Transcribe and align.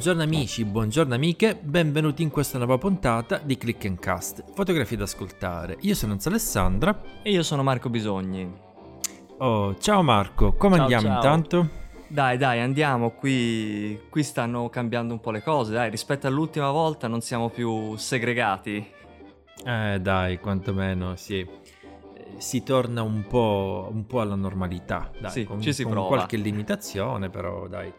Buongiorno 0.00 0.34
amici, 0.34 0.64
buongiorno 0.64 1.14
amiche, 1.14 1.58
benvenuti 1.60 2.22
in 2.22 2.30
questa 2.30 2.56
nuova 2.56 2.78
puntata 2.78 3.36
di 3.36 3.58
Click 3.58 3.84
and 3.84 3.98
Cast, 3.98 4.42
fotografie 4.54 4.96
da 4.96 5.04
ascoltare. 5.04 5.76
Io 5.80 5.94
sono 5.94 6.14
Enzo 6.14 6.30
Alessandra 6.30 7.02
e 7.22 7.30
io 7.30 7.42
sono 7.42 7.62
Marco 7.62 7.90
Bisogni. 7.90 8.50
Oh, 9.40 9.76
ciao 9.76 10.02
Marco, 10.02 10.54
come 10.54 10.76
ciao, 10.76 10.84
andiamo 10.84 11.06
ciao. 11.06 11.16
intanto? 11.16 11.68
Dai, 12.08 12.38
dai, 12.38 12.60
andiamo, 12.60 13.10
qui, 13.10 14.00
qui 14.08 14.22
stanno 14.22 14.70
cambiando 14.70 15.12
un 15.12 15.20
po' 15.20 15.32
le 15.32 15.42
cose, 15.42 15.74
dai, 15.74 15.90
rispetto 15.90 16.26
all'ultima 16.26 16.70
volta 16.70 17.06
non 17.06 17.20
siamo 17.20 17.50
più 17.50 17.94
segregati. 17.96 18.92
Eh, 19.66 19.98
dai, 20.00 20.40
quantomeno, 20.40 21.14
sì 21.16 21.46
si 22.38 22.62
torna 22.62 23.02
un 23.02 23.26
po', 23.26 23.90
un 23.92 24.06
po', 24.06 24.20
alla 24.20 24.34
normalità, 24.34 25.10
dai, 25.20 25.30
sì, 25.30 25.44
con, 25.44 25.60
ci 25.60 25.74
si 25.74 25.82
con 25.82 25.92
prova. 25.92 26.06
qualche 26.06 26.38
limitazione, 26.38 27.28
però 27.28 27.68
dai, 27.68 27.92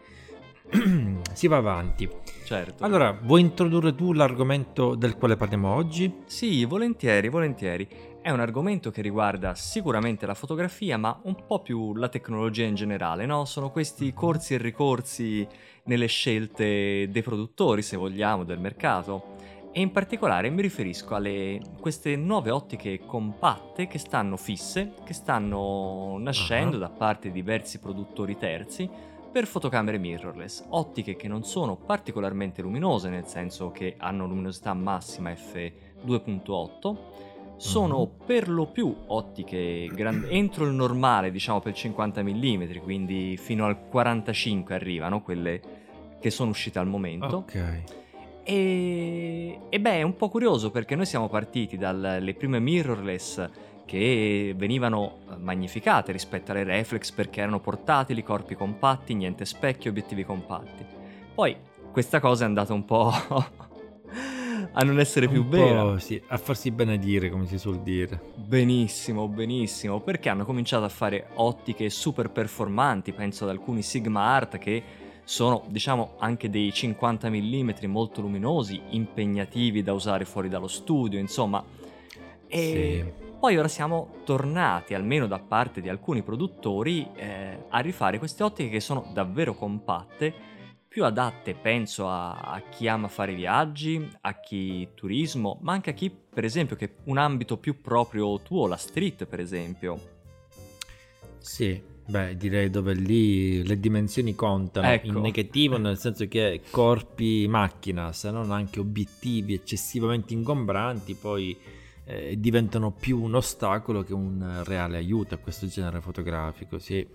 si 1.32 1.46
va 1.46 1.56
avanti. 1.56 2.08
Certo. 2.44 2.84
Allora, 2.84 3.16
vuoi 3.20 3.40
introdurre 3.40 3.94
tu 3.94 4.12
l'argomento 4.12 4.94
del 4.94 5.16
quale 5.16 5.36
parliamo 5.36 5.74
oggi? 5.74 6.22
Sì, 6.24 6.64
volentieri, 6.64 7.28
volentieri. 7.28 7.88
È 8.20 8.30
un 8.30 8.40
argomento 8.40 8.90
che 8.90 9.02
riguarda 9.02 9.54
sicuramente 9.54 10.26
la 10.26 10.34
fotografia, 10.34 10.96
ma 10.96 11.18
un 11.24 11.46
po' 11.46 11.60
più 11.60 11.94
la 11.94 12.08
tecnologia 12.08 12.64
in 12.64 12.74
generale, 12.74 13.26
no? 13.26 13.44
Sono 13.44 13.70
questi 13.70 14.06
mhm. 14.06 14.14
corsi 14.14 14.54
e 14.54 14.58
ricorsi 14.58 15.46
nelle 15.84 16.06
scelte 16.06 17.08
dei 17.10 17.22
produttori, 17.22 17.82
se 17.82 17.96
vogliamo, 17.96 18.44
del 18.44 18.58
mercato. 18.58 19.36
E 19.74 19.80
in 19.80 19.90
particolare 19.90 20.50
mi 20.50 20.60
riferisco 20.60 21.14
a 21.14 21.22
queste 21.80 22.14
nuove 22.14 22.50
ottiche 22.50 23.00
compatte 23.06 23.86
che 23.86 23.98
stanno 23.98 24.36
fisse, 24.36 24.92
che 25.02 25.14
stanno 25.14 26.16
nascendo 26.18 26.76
uh-huh. 26.76 26.82
da 26.82 26.90
parte 26.90 27.28
di 27.28 27.34
diversi 27.34 27.78
produttori 27.78 28.36
terzi 28.36 28.88
per 29.32 29.46
fotocamere 29.46 29.96
mirrorless, 29.96 30.66
ottiche 30.68 31.16
che 31.16 31.26
non 31.26 31.42
sono 31.42 31.76
particolarmente 31.76 32.60
luminose, 32.60 33.08
nel 33.08 33.26
senso 33.26 33.70
che 33.70 33.94
hanno 33.96 34.26
luminosità 34.26 34.74
massima 34.74 35.30
f2.8, 35.30 36.96
sono 37.56 38.00
uh-huh. 38.00 38.16
per 38.26 38.48
lo 38.50 38.66
più 38.66 38.94
ottiche 39.06 39.88
gran- 39.92 40.26
entro 40.30 40.66
il 40.66 40.72
normale, 40.72 41.30
diciamo 41.30 41.60
per 41.60 41.72
50 41.72 42.22
mm, 42.22 42.76
quindi 42.82 43.38
fino 43.38 43.64
al 43.64 43.88
45 43.88 44.74
arrivano 44.74 45.22
quelle 45.22 45.60
che 46.20 46.30
sono 46.30 46.50
uscite 46.50 46.78
al 46.78 46.86
momento. 46.86 47.36
Ok. 47.36 47.82
E, 48.44 49.60
e 49.68 49.80
beh, 49.80 49.98
è 49.98 50.02
un 50.02 50.16
po' 50.16 50.28
curioso 50.28 50.70
perché 50.70 50.94
noi 50.94 51.06
siamo 51.06 51.28
partiti 51.28 51.78
dalle 51.78 52.34
prime 52.34 52.58
mirrorless 52.58 53.48
che 53.92 54.54
venivano 54.56 55.18
magnificate 55.36 56.12
rispetto 56.12 56.50
alle 56.50 56.64
reflex 56.64 57.10
perché 57.12 57.42
erano 57.42 57.60
portatili, 57.60 58.22
corpi 58.22 58.54
compatti, 58.54 59.12
niente 59.12 59.44
specchio, 59.44 59.90
obiettivi 59.90 60.24
compatti. 60.24 60.82
Poi 61.34 61.54
questa 61.92 62.18
cosa 62.18 62.44
è 62.44 62.46
andata 62.46 62.72
un 62.72 62.86
po' 62.86 63.12
a 64.72 64.82
non 64.82 64.98
essere 64.98 65.26
un 65.26 65.32
più 65.32 65.44
vera. 65.44 65.98
Sì, 65.98 66.18
a 66.28 66.38
farsi 66.38 66.70
benedire, 66.70 67.28
come 67.28 67.46
si 67.46 67.58
suol 67.58 67.82
dire. 67.82 68.18
Benissimo, 68.34 69.28
benissimo, 69.28 70.00
perché 70.00 70.30
hanno 70.30 70.46
cominciato 70.46 70.84
a 70.84 70.88
fare 70.88 71.26
ottiche 71.34 71.90
super 71.90 72.30
performanti, 72.30 73.12
penso 73.12 73.44
ad 73.44 73.50
alcuni 73.50 73.82
Sigma 73.82 74.22
Art 74.22 74.56
che 74.56 74.82
sono 75.24 75.64
diciamo 75.68 76.14
anche 76.18 76.48
dei 76.48 76.72
50 76.72 77.28
mm 77.28 77.70
molto 77.88 78.22
luminosi, 78.22 78.80
impegnativi 78.88 79.82
da 79.82 79.92
usare 79.92 80.24
fuori 80.24 80.48
dallo 80.48 80.68
studio, 80.68 81.18
insomma. 81.18 81.62
E 82.46 83.04
sì. 83.20 83.30
Poi 83.42 83.56
ora 83.56 83.66
siamo 83.66 84.20
tornati, 84.24 84.94
almeno 84.94 85.26
da 85.26 85.40
parte 85.40 85.80
di 85.80 85.88
alcuni 85.88 86.22
produttori, 86.22 87.08
eh, 87.16 87.64
a 87.70 87.80
rifare 87.80 88.18
queste 88.18 88.44
ottiche 88.44 88.68
che 88.68 88.78
sono 88.78 89.10
davvero 89.12 89.56
compatte, 89.56 90.32
più 90.86 91.04
adatte 91.04 91.56
penso 91.56 92.08
a, 92.08 92.34
a, 92.38 92.60
chi 92.70 92.86
ama 92.86 93.08
fare 93.08 93.34
viaggi, 93.34 94.08
a 94.20 94.38
chi 94.38 94.90
turismo, 94.94 95.58
ma 95.62 95.72
anche 95.72 95.90
a 95.90 95.92
chi 95.92 96.08
per 96.08 96.44
esempio 96.44 96.76
che 96.76 96.98
un 97.06 97.18
ambito 97.18 97.56
più 97.56 97.80
proprio 97.80 98.40
tuo, 98.42 98.68
la 98.68 98.76
street 98.76 99.26
per 99.26 99.40
esempio. 99.40 99.98
Sì, 101.38 101.82
Beh, 102.06 102.36
direi 102.36 102.70
dove 102.70 102.94
lì 102.94 103.66
le 103.66 103.80
dimensioni 103.80 104.36
contano 104.36 104.86
ecco. 104.86 105.08
in 105.08 105.14
negativo, 105.20 105.78
nel 105.78 105.98
senso 105.98 106.28
che 106.28 106.60
corpi 106.70 107.48
macchina, 107.48 108.12
se 108.12 108.30
non 108.30 108.52
anche 108.52 108.78
obiettivi 108.78 109.54
eccessivamente 109.54 110.32
ingombranti, 110.32 111.14
poi 111.14 111.80
eh, 112.04 112.38
diventano 112.38 112.90
più 112.90 113.20
un 113.22 113.34
ostacolo 113.34 114.02
che 114.02 114.12
un 114.12 114.62
reale 114.64 114.96
aiuto 114.96 115.34
a 115.34 115.38
questo 115.38 115.66
genere 115.66 116.00
fotografico, 116.00 116.78
sì. 116.78 117.06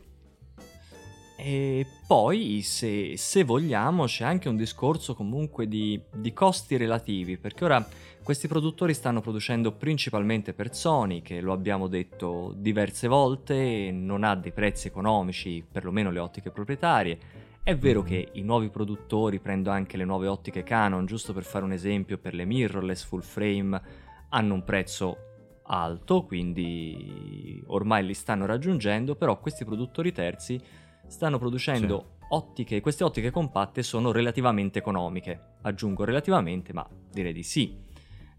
E 1.40 1.86
poi, 2.08 2.62
se, 2.64 3.16
se 3.16 3.44
vogliamo, 3.44 4.06
c'è 4.06 4.24
anche 4.24 4.50
un 4.50 4.56
discorso 4.56 5.14
comunque 5.14 5.68
di, 5.68 6.02
di 6.16 6.34
costi 6.34 6.78
relativi, 6.78 7.38
perché 7.38 7.64
ora 7.64 7.88
questi 8.24 8.48
produttori 8.48 8.96
stanno 8.96 9.22
producendo 9.22 9.72
principalmente 9.72 10.54
per 10.54 10.74
Sony, 10.74 11.22
che 11.22 11.40
lo 11.40 11.54
abbiamo 11.54 11.88
detto 11.88 12.54
diverse 12.58 13.08
volte, 13.08 13.92
non 13.92 14.24
ha 14.24 14.36
dei 14.36 14.52
prezzi 14.52 14.88
economici, 14.88 15.64
perlomeno 15.72 16.10
le 16.10 16.20
ottiche 16.20 16.50
proprietarie. 16.50 17.20
È 17.62 17.76
vero 17.78 18.02
che 18.02 18.30
i 18.34 18.42
nuovi 18.42 18.70
produttori, 18.70 19.40
prendo 19.40 19.70
anche 19.70 19.96
le 19.96 20.06
nuove 20.06 20.28
ottiche 20.28 20.64
Canon, 20.64 21.06
giusto 21.06 21.34
per 21.34 21.44
fare 21.44 21.66
un 21.66 21.72
esempio, 21.72 22.18
per 22.18 22.34
le 22.34 22.46
mirrorless 22.46 23.04
full 23.04 23.22
frame, 23.22 23.80
hanno 24.30 24.54
un 24.54 24.64
prezzo 24.64 25.18
alto, 25.64 26.24
quindi 26.24 27.62
ormai 27.68 28.06
li 28.06 28.14
stanno 28.14 28.46
raggiungendo, 28.46 29.16
però 29.16 29.40
questi 29.40 29.66
produttori 29.66 30.12
terzi 30.12 30.60
stanno 31.08 31.38
producendo 31.38 32.00
sì. 32.20 32.26
ottiche, 32.30 32.82
queste 32.82 33.04
ottiche 33.04 33.32
compatte 33.32 33.84
sono 33.84 34.12
relativamente 34.12 34.80
economiche. 34.80 35.56
Aggiungo 35.62 36.04
relativamente, 36.04 36.74
ma 36.74 36.88
direi 37.12 37.34
di 37.34 37.44
sì. 37.44 37.78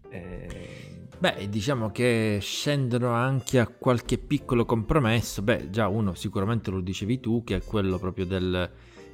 Eh... 0.09 1.07
Beh, 1.19 1.49
diciamo 1.49 1.89
che 1.89 2.37
scendono 2.39 3.11
anche 3.11 3.59
a 3.59 3.67
qualche 3.67 4.17
piccolo 4.17 4.63
compromesso. 4.63 5.41
Beh, 5.41 5.69
già 5.69 5.89
uno 5.89 6.13
sicuramente 6.13 6.71
lo 6.71 6.79
dicevi 6.79 7.19
tu, 7.19 7.43
che 7.43 7.57
è 7.57 7.61
quello 7.61 7.99
proprio 7.99 8.25
del, 8.25 8.71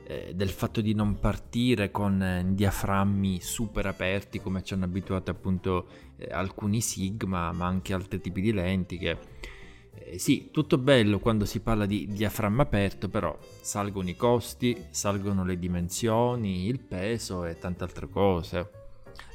eh, 0.07 0.33
del 0.35 0.49
fatto 0.49 0.81
di 0.81 0.93
non 0.93 1.19
partire 1.19 1.91
con 1.91 2.21
eh, 2.21 2.45
diaframmi 2.47 3.41
super 3.41 3.87
aperti 3.87 4.39
come 4.39 4.63
ci 4.63 4.73
hanno 4.73 4.85
abituato 4.85 5.31
appunto 5.31 5.87
eh, 6.17 6.27
alcuni 6.31 6.81
Sigma, 6.81 7.51
ma 7.51 7.65
anche 7.65 7.93
altri 7.93 8.21
tipi 8.21 8.41
di 8.41 8.53
lenti 8.53 8.97
che... 8.97 9.17
Sì, 10.17 10.49
tutto 10.51 10.77
bello 10.77 11.19
quando 11.19 11.45
si 11.45 11.61
parla 11.61 11.85
di 11.85 12.07
diaframma 12.11 12.63
aperto, 12.63 13.07
però 13.09 13.35
salgono 13.61 14.09
i 14.09 14.15
costi, 14.15 14.77
salgono 14.89 15.43
le 15.45 15.57
dimensioni, 15.57 16.67
il 16.67 16.79
peso 16.79 17.45
e 17.45 17.57
tante 17.57 17.83
altre 17.85 18.09
cose. 18.09 18.69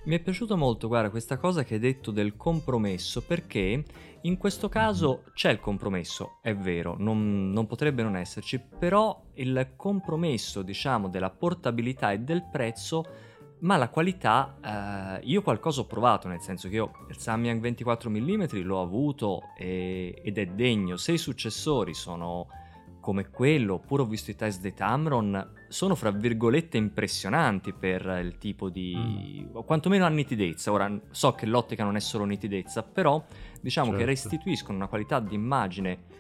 Mi 0.05 0.17
è 0.17 0.21
piaciuto 0.21 0.57
molto, 0.57 0.87
guarda, 0.87 1.11
questa 1.11 1.39
cosa 1.39 1.65
che 1.65 1.75
hai 1.75 1.81
detto 1.81 2.11
del 2.11 2.37
compromesso, 2.37 3.23
perché 3.23 3.85
in 4.23 4.37
questo 4.37 4.69
caso 4.69 5.25
c'è 5.33 5.51
il 5.51 5.61
compromesso, 5.61 6.39
è 6.43 6.55
vero, 6.55 6.95
non, 6.99 7.51
non, 7.51 7.67
potrebbe 7.67 8.03
non 8.03 8.17
esserci, 8.17 8.59
però 8.61 9.29
il 9.35 9.73
compromesso, 9.77 10.63
diciamo, 10.63 11.09
della 11.09 11.31
portabilità 11.31 12.13
e 12.13 12.19
del 12.19 12.45
prezzo, 12.51 13.05
ma 13.61 13.77
la 13.77 13.89
qualità, 13.89 15.19
eh, 15.21 15.27
io 15.27 15.43
qualcosa 15.43 15.81
ho 15.81 15.87
provato, 15.87 16.29
nel 16.29 16.41
senso 16.41 16.69
che 16.69 16.75
io 16.77 16.93
il 17.09 17.17
Samyang 17.17 17.61
24 17.61 18.11
mm 18.11 18.45
l'ho 18.63 18.83
avuto 18.83 19.43
e, 19.57 20.21
ed 20.23 20.37
è 20.37 20.47
degno, 20.47 20.97
se 20.97 21.13
i 21.13 21.19
successori 21.19 21.95
sono 21.95 22.47
come 23.01 23.31
quello, 23.31 23.75
oppure 23.75 24.03
ho 24.03 24.07
visto 24.07 24.31
i 24.31 24.37
test 24.37 24.61
dei 24.61 24.75
Tamron, 24.75 25.60
sono 25.71 25.95
fra 25.95 26.11
virgolette 26.11 26.77
impressionanti 26.77 27.73
per 27.73 28.21
il 28.23 28.39
tipo 28.39 28.69
di... 28.69 28.95
Mm. 28.97 29.59
quantomeno 29.65 30.05
a 30.05 30.09
nitidezza. 30.09 30.73
Ora 30.73 31.01
so 31.11 31.33
che 31.33 31.47
l'ottica 31.47 31.85
non 31.85 31.95
è 31.95 32.01
solo 32.01 32.25
nitidezza, 32.25 32.83
però 32.83 33.25
diciamo 33.61 33.91
certo. 33.91 34.01
che 34.01 34.07
restituiscono 34.07 34.77
una 34.77 34.89
qualità 34.89 35.21
di 35.21 35.35
immagine 35.37 36.19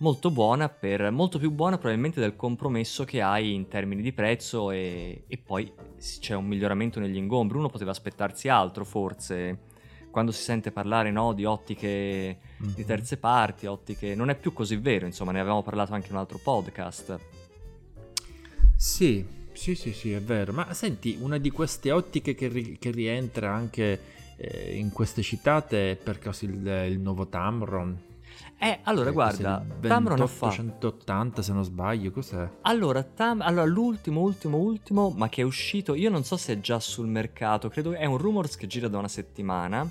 molto 0.00 0.30
buona, 0.30 0.68
per, 0.68 1.10
molto 1.10 1.38
più 1.38 1.50
buona 1.50 1.78
probabilmente 1.78 2.20
del 2.20 2.36
compromesso 2.36 3.04
che 3.04 3.22
hai 3.22 3.54
in 3.54 3.68
termini 3.68 4.02
di 4.02 4.12
prezzo 4.12 4.70
e, 4.70 5.24
e 5.26 5.38
poi 5.38 5.72
c'è 6.20 6.34
un 6.34 6.44
miglioramento 6.44 7.00
negli 7.00 7.16
ingombri. 7.16 7.56
Uno 7.56 7.70
poteva 7.70 7.90
aspettarsi 7.90 8.48
altro 8.48 8.84
forse 8.84 9.72
quando 10.10 10.30
si 10.30 10.42
sente 10.42 10.72
parlare 10.72 11.10
no, 11.10 11.32
di 11.32 11.46
ottiche 11.46 12.38
mm-hmm. 12.62 12.74
di 12.74 12.84
terze 12.84 13.16
parti, 13.16 13.64
ottiche... 13.66 14.14
non 14.14 14.28
è 14.28 14.36
più 14.36 14.52
così 14.52 14.76
vero, 14.76 15.06
insomma, 15.06 15.32
ne 15.32 15.40
avevamo 15.40 15.62
parlato 15.62 15.94
anche 15.94 16.08
in 16.08 16.14
un 16.14 16.20
altro 16.20 16.38
podcast. 16.38 17.33
Sì, 18.76 19.24
sì, 19.52 19.74
sì, 19.74 19.92
sì, 19.92 20.12
è 20.12 20.20
vero. 20.20 20.52
Ma 20.52 20.72
senti, 20.74 21.16
una 21.20 21.38
di 21.38 21.50
queste 21.50 21.90
ottiche 21.90 22.34
che, 22.34 22.48
ri- 22.48 22.76
che 22.78 22.90
rientra 22.90 23.52
anche 23.52 24.00
eh, 24.36 24.76
in 24.76 24.90
queste 24.92 25.22
citate 25.22 25.92
è 25.92 25.96
per 25.96 26.18
caso 26.18 26.44
il, 26.44 26.66
il 26.88 26.98
nuovo 26.98 27.26
Tamron? 27.28 28.12
Eh, 28.58 28.78
allora, 28.84 29.10
eh, 29.10 29.12
guarda, 29.12 29.64
Tamron 29.80 30.20
ha 30.20 30.26
fatto... 30.26 30.54
180 30.54 31.42
se 31.42 31.52
non 31.52 31.64
sbaglio, 31.64 32.10
cos'è? 32.10 32.48
Allora, 32.62 33.02
Tam... 33.02 33.40
allora, 33.42 33.64
l'ultimo, 33.64 34.20
ultimo, 34.20 34.56
ultimo, 34.58 35.10
ma 35.10 35.28
che 35.28 35.42
è 35.42 35.44
uscito, 35.44 35.94
io 35.94 36.10
non 36.10 36.24
so 36.24 36.36
se 36.36 36.54
è 36.54 36.60
già 36.60 36.80
sul 36.80 37.06
mercato, 37.06 37.68
credo 37.68 37.92
è 37.92 38.06
un 38.06 38.16
rumors 38.16 38.56
che 38.56 38.66
gira 38.66 38.88
da 38.88 38.98
una 38.98 39.08
settimana, 39.08 39.88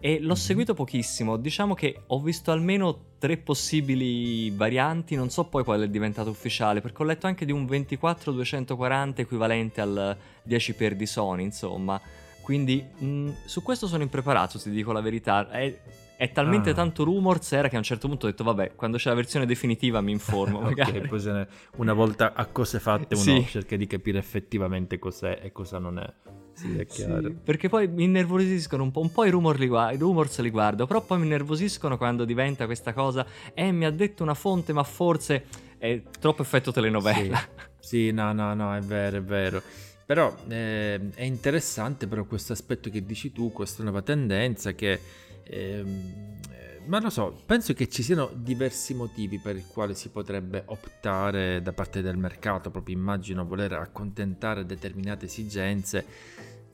e 0.00 0.20
l'ho 0.20 0.34
seguito 0.34 0.74
pochissimo. 0.74 1.36
Diciamo 1.36 1.74
che 1.74 2.02
ho 2.06 2.20
visto 2.20 2.50
almeno 2.50 3.06
tre 3.18 3.36
possibili 3.36 4.50
varianti, 4.50 5.16
non 5.16 5.30
so 5.30 5.44
poi 5.44 5.64
quale 5.64 5.86
è 5.86 5.88
diventato 5.88 6.30
ufficiale, 6.30 6.80
perché 6.80 7.02
ho 7.02 7.06
letto 7.06 7.26
anche 7.26 7.44
di 7.44 7.52
un 7.52 7.64
24-240 7.64 9.12
equivalente 9.16 9.80
al 9.80 10.16
10x 10.46 10.92
di 10.92 11.06
Sony, 11.06 11.42
insomma. 11.44 12.00
Quindi 12.42 12.82
mh, 12.98 13.30
su 13.44 13.62
questo 13.62 13.86
sono 13.86 14.02
impreparato, 14.02 14.58
ti 14.58 14.70
dico 14.70 14.92
la 14.92 15.00
verità. 15.00 15.50
È, 15.50 15.80
è 16.16 16.32
talmente 16.32 16.70
ah. 16.70 16.74
tanto 16.74 17.04
rumors 17.04 17.52
era 17.52 17.68
che 17.68 17.76
a 17.76 17.78
un 17.78 17.84
certo 17.84 18.08
punto 18.08 18.26
ho 18.26 18.30
detto 18.30 18.42
vabbè, 18.42 18.74
quando 18.74 18.96
c'è 18.96 19.10
la 19.10 19.14
versione 19.14 19.46
definitiva 19.46 20.00
mi 20.00 20.12
informo 20.12 20.58
magari. 20.62 20.98
ok, 20.98 21.06
poi 21.06 21.46
una 21.76 21.92
volta 21.92 22.32
a 22.34 22.46
cose 22.46 22.80
fatte 22.80 23.14
uno 23.14 23.22
sì. 23.22 23.46
cerca 23.46 23.76
di 23.76 23.86
capire 23.86 24.18
effettivamente 24.18 24.98
cos'è 24.98 25.40
e 25.42 25.52
cosa 25.52 25.78
non 25.78 25.98
è. 25.98 26.12
Sì, 26.58 26.76
è 26.76 26.86
chiaro. 26.86 27.28
Sì, 27.28 27.36
perché 27.44 27.68
poi 27.68 27.86
mi 27.86 28.04
innervosiscono 28.04 28.82
un 28.82 28.90
po', 28.90 29.00
un 29.00 29.12
po 29.12 29.24
i, 29.24 29.30
rumor 29.30 29.58
li, 29.58 29.66
i 29.66 29.96
rumors 29.96 30.40
li 30.40 30.50
guardo, 30.50 30.86
però 30.86 31.00
poi 31.02 31.18
mi 31.18 31.24
innervosiscono 31.24 31.96
quando 31.96 32.24
diventa 32.24 32.66
questa 32.66 32.92
cosa, 32.92 33.24
eh 33.54 33.70
mi 33.70 33.84
ha 33.84 33.90
detto 33.90 34.24
una 34.24 34.34
fonte 34.34 34.72
ma 34.72 34.82
forse 34.82 35.44
è 35.78 36.02
troppo 36.18 36.42
effetto 36.42 36.72
telenovela. 36.72 37.38
Sì, 37.78 38.06
sì 38.06 38.10
no, 38.10 38.32
no, 38.32 38.54
no, 38.54 38.74
è 38.74 38.80
vero, 38.80 39.18
è 39.18 39.22
vero. 39.22 39.62
Però 40.04 40.34
eh, 40.48 40.98
è 41.14 41.22
interessante 41.22 42.06
però 42.08 42.24
questo 42.24 42.52
aspetto 42.54 42.90
che 42.90 43.04
dici 43.04 43.30
tu, 43.30 43.52
questa 43.52 43.82
nuova 43.84 44.02
tendenza 44.02 44.72
che 44.72 45.26
Ehm, 45.50 46.36
ma 46.88 47.00
lo 47.00 47.10
so, 47.10 47.34
penso 47.44 47.74
che 47.74 47.86
ci 47.88 48.02
siano 48.02 48.30
diversi 48.34 48.94
motivi 48.94 49.38
per 49.38 49.56
i 49.56 49.64
quali 49.70 49.94
si 49.94 50.08
potrebbe 50.08 50.62
optare 50.66 51.60
da 51.60 51.72
parte 51.72 52.00
del 52.00 52.16
mercato, 52.16 52.70
proprio 52.70 52.96
immagino 52.96 53.44
voler 53.44 53.74
accontentare 53.74 54.64
determinate 54.64 55.26
esigenze. 55.26 56.04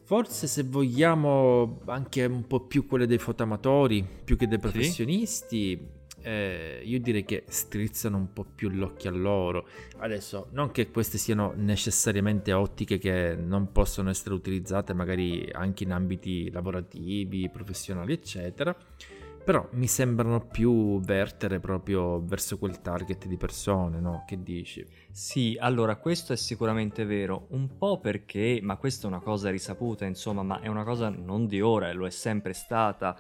Forse 0.04 0.46
se 0.46 0.62
vogliamo 0.62 1.80
anche 1.86 2.24
un 2.26 2.46
po' 2.46 2.60
più 2.60 2.86
quelle 2.86 3.06
dei 3.06 3.18
fotamatori, 3.18 4.06
più 4.24 4.36
che 4.36 4.46
dei 4.46 4.58
professionisti, 4.58 5.76
sì. 5.76 6.20
eh, 6.22 6.82
io 6.84 7.00
direi 7.00 7.24
che 7.24 7.42
strizzano 7.48 8.16
un 8.16 8.32
po' 8.32 8.44
più 8.44 8.68
l'occhio 8.68 9.10
a 9.10 9.14
loro. 9.14 9.66
Adesso, 9.96 10.48
non 10.52 10.70
che 10.70 10.90
queste 10.90 11.18
siano 11.18 11.54
necessariamente 11.56 12.52
ottiche 12.52 12.98
che 12.98 13.34
non 13.34 13.72
possono 13.72 14.10
essere 14.10 14.34
utilizzate 14.34 14.92
magari 14.92 15.48
anche 15.50 15.82
in 15.82 15.90
ambiti 15.90 16.50
lavorativi, 16.50 17.48
professionali, 17.48 18.12
eccetera 18.12 18.76
però 19.44 19.68
mi 19.72 19.86
sembrano 19.86 20.46
più 20.46 21.00
vertere 21.00 21.60
proprio 21.60 22.24
verso 22.24 22.56
quel 22.56 22.80
target 22.80 23.26
di 23.26 23.36
persone, 23.36 24.00
no? 24.00 24.24
Che 24.26 24.42
dici? 24.42 24.84
Sì, 25.10 25.56
allora 25.60 25.96
questo 25.96 26.32
è 26.32 26.36
sicuramente 26.36 27.04
vero, 27.04 27.46
un 27.50 27.76
po' 27.76 28.00
perché, 28.00 28.60
ma 28.62 28.76
questa 28.76 29.04
è 29.04 29.10
una 29.10 29.20
cosa 29.20 29.50
risaputa, 29.50 30.06
insomma, 30.06 30.42
ma 30.42 30.60
è 30.60 30.68
una 30.68 30.82
cosa 30.82 31.10
non 31.10 31.46
di 31.46 31.60
ora, 31.60 31.92
lo 31.92 32.06
è 32.06 32.10
sempre 32.10 32.54
stata, 32.54 33.18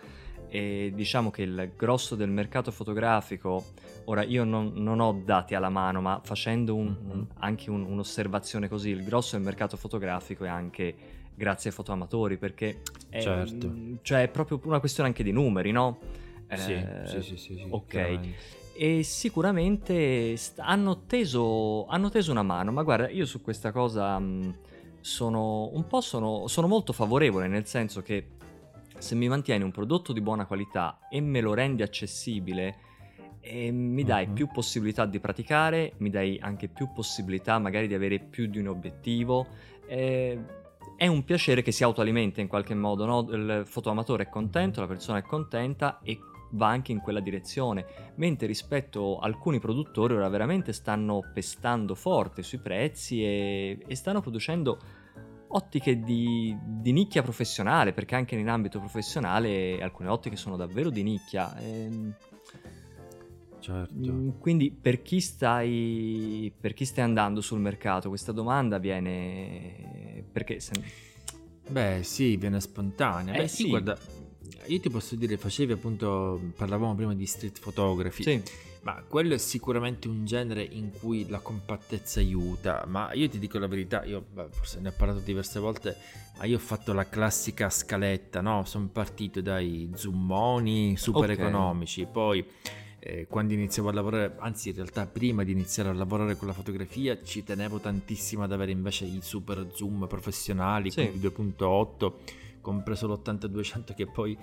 e 0.48 0.92
diciamo 0.94 1.30
che 1.30 1.42
il 1.42 1.72
grosso 1.76 2.14
del 2.14 2.30
mercato 2.30 2.70
fotografico, 2.70 3.64
ora 4.04 4.22
io 4.22 4.44
non, 4.44 4.72
non 4.76 5.00
ho 5.00 5.20
dati 5.24 5.54
alla 5.54 5.68
mano, 5.68 6.00
ma 6.00 6.20
facendo 6.24 6.74
un, 6.74 6.86
mm-hmm. 6.86 7.10
un, 7.10 7.26
anche 7.40 7.70
un, 7.70 7.84
un'osservazione 7.84 8.68
così, 8.68 8.90
il 8.90 9.04
grosso 9.04 9.36
del 9.36 9.44
mercato 9.44 9.76
fotografico 9.76 10.44
è 10.44 10.48
anche 10.48 11.22
grazie 11.34 11.70
ai 11.70 11.76
fotoamatori, 11.76 12.36
perché 12.36 12.80
è, 13.08 13.20
certo. 13.20 13.72
cioè 14.02 14.22
è 14.22 14.28
proprio 14.28 14.60
una 14.64 14.80
questione 14.80 15.08
anche 15.08 15.22
di 15.22 15.32
numeri, 15.32 15.70
no? 15.72 15.98
Sì, 16.52 16.72
eh, 16.72 17.02
sì, 17.04 17.22
sì, 17.22 17.36
sì, 17.36 17.56
sì, 17.56 17.66
Ok. 17.68 18.18
E 18.76 19.02
sicuramente 19.02 20.36
st- 20.36 20.58
hanno, 20.58 21.02
teso, 21.06 21.86
hanno 21.86 22.10
teso 22.10 22.32
una 22.32 22.42
mano, 22.42 22.72
ma 22.72 22.82
guarda, 22.82 23.08
io 23.08 23.24
su 23.24 23.40
questa 23.40 23.70
cosa 23.70 24.18
mh, 24.18 24.54
sono 25.00 25.70
un 25.72 25.86
po' 25.86 26.00
sono, 26.00 26.48
sono 26.48 26.66
molto 26.66 26.92
favorevole, 26.92 27.46
nel 27.46 27.66
senso 27.66 28.02
che 28.02 28.30
se 28.98 29.14
mi 29.14 29.28
mantieni 29.28 29.62
un 29.62 29.70
prodotto 29.70 30.12
di 30.12 30.20
buona 30.20 30.46
qualità 30.46 30.98
e 31.08 31.20
me 31.20 31.40
lo 31.40 31.54
rendi 31.54 31.82
accessibile, 31.82 32.76
e 33.46 33.70
mi 33.70 34.04
dai 34.04 34.26
uh-huh. 34.26 34.32
più 34.32 34.48
possibilità 34.48 35.04
di 35.04 35.20
praticare, 35.20 35.92
mi 35.98 36.08
dai 36.08 36.38
anche 36.40 36.68
più 36.68 36.90
possibilità 36.92 37.58
magari 37.58 37.86
di 37.86 37.94
avere 37.94 38.18
più 38.18 38.46
di 38.46 38.58
un 38.58 38.68
obiettivo. 38.68 39.46
Eh, 39.86 40.38
è 40.96 41.06
un 41.06 41.24
piacere 41.24 41.62
che 41.62 41.72
si 41.72 41.82
autoalimenta 41.84 42.40
in 42.40 42.48
qualche 42.48 42.74
modo, 42.74 43.04
no? 43.04 43.26
il 43.30 43.62
fotoamatore 43.66 44.24
è 44.24 44.28
contento, 44.28 44.80
la 44.80 44.86
persona 44.86 45.18
è 45.18 45.22
contenta 45.22 46.00
e 46.02 46.18
va 46.54 46.68
anche 46.68 46.92
in 46.92 47.00
quella 47.00 47.20
direzione, 47.20 48.12
mentre 48.16 48.46
rispetto 48.46 49.18
a 49.18 49.26
alcuni 49.26 49.58
produttori 49.58 50.14
ora 50.14 50.28
veramente 50.28 50.72
stanno 50.72 51.20
pestando 51.32 51.94
forte 51.94 52.42
sui 52.42 52.58
prezzi 52.58 53.22
e, 53.22 53.78
e 53.86 53.94
stanno 53.94 54.20
producendo 54.20 54.78
ottiche 55.48 56.00
di, 56.00 56.56
di, 56.64 56.92
nicchia 56.92 57.22
professionale, 57.22 57.92
perché 57.92 58.14
anche 58.14 58.34
in 58.36 58.48
ambito 58.48 58.78
professionale 58.78 59.80
alcune 59.80 60.08
ottiche 60.08 60.36
sono 60.36 60.56
davvero 60.56 60.90
di 60.90 61.02
nicchia. 61.02 61.56
E, 61.58 61.84
ehm, 61.84 62.16
certo. 63.64 64.12
Mm, 64.12 64.28
quindi 64.38 64.70
per 64.70 65.00
chi, 65.00 65.20
stai, 65.20 66.52
per 66.60 66.74
chi 66.74 66.84
stai 66.84 67.04
andando 67.04 67.40
sul 67.40 67.60
mercato, 67.60 68.10
questa 68.10 68.32
domanda 68.32 68.76
viene... 68.76 70.24
perché... 70.30 70.60
Se... 70.60 70.72
Beh 71.66 72.00
sì, 72.02 72.36
viene 72.36 72.60
spontanea. 72.60 73.32
Eh, 73.32 73.38
Beh 73.38 73.48
sì, 73.48 73.68
guarda, 73.68 73.98
io 74.66 74.80
ti 74.80 74.90
posso 74.90 75.16
dire, 75.16 75.38
facevi 75.38 75.72
appunto, 75.72 76.52
parlavamo 76.54 76.94
prima 76.94 77.14
di 77.14 77.24
street 77.24 77.58
photography. 77.60 78.22
Sì. 78.22 78.42
Ma 78.82 79.02
quello 79.08 79.32
è 79.32 79.38
sicuramente 79.38 80.08
un 80.08 80.26
genere 80.26 80.62
in 80.62 80.90
cui 80.90 81.26
la 81.30 81.38
compattezza 81.38 82.20
aiuta, 82.20 82.84
ma 82.86 83.14
io 83.14 83.30
ti 83.30 83.38
dico 83.38 83.58
la 83.58 83.66
verità, 83.66 84.04
io 84.04 84.22
beh, 84.30 84.48
forse 84.50 84.78
ne 84.80 84.88
ho 84.88 84.92
parlato 84.94 85.20
diverse 85.20 85.58
volte, 85.58 85.96
ma 86.36 86.44
io 86.44 86.56
ho 86.56 86.60
fatto 86.60 86.92
la 86.92 87.08
classica 87.08 87.70
scaletta, 87.70 88.42
no? 88.42 88.66
Sono 88.66 88.88
partito 88.88 89.40
dai 89.40 89.90
zoomoni 89.94 90.98
super 90.98 91.30
okay. 91.30 91.34
economici, 91.34 92.04
poi 92.04 92.44
eh, 93.06 93.26
quando 93.28 93.52
iniziavo 93.52 93.90
a 93.90 93.92
lavorare, 93.92 94.34
anzi 94.38 94.70
in 94.70 94.76
realtà 94.76 95.06
prima 95.06 95.44
di 95.44 95.52
iniziare 95.52 95.90
a 95.90 95.92
lavorare 95.92 96.36
con 96.36 96.48
la 96.48 96.54
fotografia 96.54 97.22
ci 97.22 97.44
tenevo 97.44 97.78
tantissimo 97.78 98.44
ad 98.44 98.52
avere 98.52 98.70
invece 98.70 99.04
i 99.04 99.18
super 99.20 99.66
zoom 99.74 100.06
professionali 100.08 100.90
sì. 100.90 101.04
con 101.04 101.14
il 101.14 101.20
2.8 101.20 102.12
compreso 102.62 103.06
l'8200 103.06 103.94
che 103.94 104.06
poi 104.06 104.34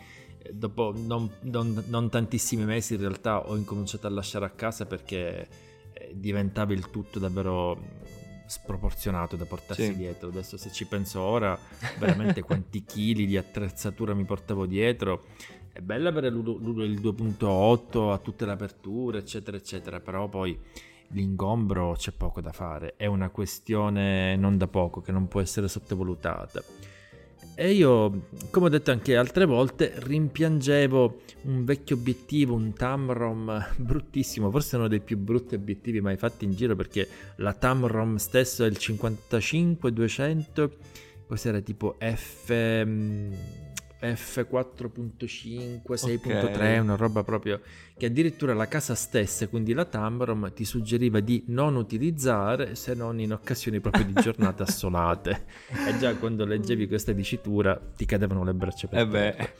eh, 0.44 0.54
dopo 0.54 0.94
non, 0.96 1.28
non, 1.42 1.84
non, 1.88 2.08
tantissimi 2.12 2.64
mesi 2.64 2.94
in 2.94 3.00
realtà 3.00 3.48
ho 3.50 3.56
incominciato 3.56 4.06
a 4.06 4.12
lasciare 4.12 4.46
a 4.46 4.52
casa 4.52 4.86
perché 4.86 5.48
eh, 5.94 6.12
diventava 6.14 6.74
il 6.74 6.92
tutto 6.92 7.18
davvero 7.18 7.76
mm, 7.76 8.02
sproporzionato 8.46 9.38
da 9.38 9.46
portarsi 9.46 9.86
sì. 9.86 9.96
dietro. 9.96 10.28
Adesso 10.28 10.58
se 10.58 10.72
ci 10.72 10.86
penso 10.86 11.20
ora, 11.22 11.58
veramente 11.98 12.42
quanti 12.46 12.84
chili 12.84 13.26
di 13.26 13.38
attrezzatura 13.38 14.14
mi 14.14 14.26
portavo 14.26 14.68
dietro. 14.68 15.24
È 15.74 15.80
bello 15.80 16.10
avere 16.10 16.28
il 16.28 16.36
2.8 16.36 18.12
a 18.12 18.18
tutte 18.18 18.46
le 18.46 18.52
aperture, 18.52 19.20
eccetera, 19.20 19.56
eccetera, 19.56 20.02
però 20.02 20.28
poi 20.28 20.60
l'ingombro 21.14 21.94
c'è 21.98 22.12
poco 22.12 22.42
da 22.42 22.52
fare. 22.52 22.96
È 22.98 23.06
una 23.06 23.30
questione 23.30 24.36
non 24.36 24.58
da 24.58 24.68
poco 24.68 25.00
che 25.00 25.14
non 25.14 25.30
può 25.30 25.40
essere 25.40 25.70
sottovalutata. 25.70 26.62
E 27.56 27.72
io, 27.72 28.28
come 28.50 28.66
ho 28.66 28.70
detto 28.70 28.92
anche 28.92 29.16
altre 29.16 29.46
volte, 29.46 29.94
rimpiangevo 29.96 31.22
un 31.44 31.64
vecchio 31.64 31.96
obiettivo, 31.96 32.54
un 32.54 32.74
Tamron 32.74 33.66
bruttissimo, 33.78 34.52
forse 34.52 34.76
uno 34.76 34.90
dei 34.90 35.00
più 35.00 35.18
brutti 35.18 35.56
obiettivi 35.56 36.02
mai 36.02 36.18
fatti 36.18 36.44
in 36.44 36.52
giro 36.52 36.76
perché 36.76 37.08
la 37.38 37.54
Tamron 37.54 38.20
stesso 38.20 38.66
è 38.66 38.68
il 38.68 38.78
55-200, 38.80 40.70
cos'era 41.28 41.62
tipo 41.62 41.96
F... 41.98 42.52
F4.5, 44.02 45.82
6.3, 45.86 46.44
okay. 46.44 46.78
una 46.80 46.96
roba 46.96 47.24
proprio 47.24 47.62
che 47.96 48.08
addirittura 48.08 48.56
la 48.56 48.68
casa 48.68 48.96
stessa, 48.96 49.48
quindi 49.48 49.74
la 49.74 49.86
Tamron, 49.86 50.52
ti 50.56 50.66
suggeriva 50.66 51.20
di 51.20 51.44
non 51.48 51.76
utilizzare 51.76 52.74
se 52.74 52.96
non 52.96 53.20
in 53.20 53.32
occasioni 53.32 53.80
proprio 53.80 54.06
di 54.06 54.14
giornate 54.14 54.64
assolate. 54.68 55.46
e 55.88 55.98
già 56.00 56.16
quando 56.16 56.46
leggevi 56.46 56.88
questa 56.88 57.12
dicitura 57.12 57.80
ti 57.96 58.06
cadevano 58.06 58.44
le 58.44 58.54
braccia 58.54 58.88
per 58.88 59.16
eh. 59.16 59.54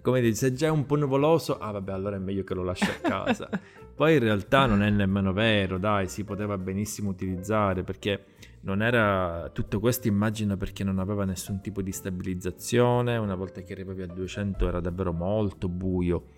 Come 0.00 0.22
dici, 0.22 0.36
se 0.36 0.54
già 0.54 0.68
è 0.68 0.70
un 0.70 0.86
po' 0.86 0.96
nuvoloso, 0.96 1.58
ah 1.58 1.70
vabbè, 1.72 1.92
allora 1.92 2.16
è 2.16 2.18
meglio 2.18 2.42
che 2.42 2.54
lo 2.54 2.62
lasci 2.62 2.84
a 2.84 2.94
casa. 3.00 3.48
Poi 3.94 4.14
in 4.14 4.20
realtà 4.20 4.66
non 4.66 4.82
è 4.82 4.90
nemmeno 4.90 5.32
vero, 5.32 5.78
dai, 5.78 6.08
si 6.08 6.24
poteva 6.24 6.58
benissimo 6.58 7.10
utilizzare 7.10 7.84
perché 7.84 8.24
non 8.64 8.82
era 8.82 9.50
tutto 9.52 9.78
questo 9.78 10.08
immagino 10.08 10.56
perché 10.56 10.84
non 10.84 10.98
aveva 10.98 11.24
nessun 11.24 11.60
tipo 11.60 11.82
di 11.82 11.92
stabilizzazione, 11.92 13.16
una 13.16 13.34
volta 13.34 13.60
che 13.62 13.72
arrivavi 13.72 14.02
a 14.02 14.06
200 14.06 14.66
era 14.66 14.80
davvero 14.80 15.12
molto 15.12 15.68
buio. 15.68 16.28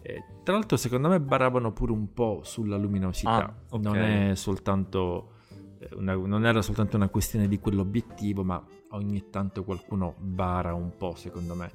E, 0.00 0.24
tra 0.42 0.54
l'altro 0.54 0.76
secondo 0.78 1.08
me 1.08 1.20
baravano 1.20 1.72
pure 1.72 1.92
un 1.92 2.12
po' 2.12 2.40
sulla 2.44 2.76
luminosità, 2.76 3.44
ah, 3.44 3.54
okay. 3.68 3.80
non, 3.82 3.96
è 3.96 4.34
soltanto, 4.34 5.32
eh, 5.78 5.94
una, 5.96 6.14
non 6.14 6.46
era 6.46 6.62
soltanto 6.62 6.96
una 6.96 7.08
questione 7.08 7.46
di 7.46 7.58
quell'obiettivo, 7.58 8.42
ma 8.42 8.64
ogni 8.90 9.28
tanto 9.28 9.62
qualcuno 9.62 10.14
bara 10.18 10.72
un 10.72 10.96
po' 10.96 11.14
secondo 11.14 11.54
me. 11.54 11.70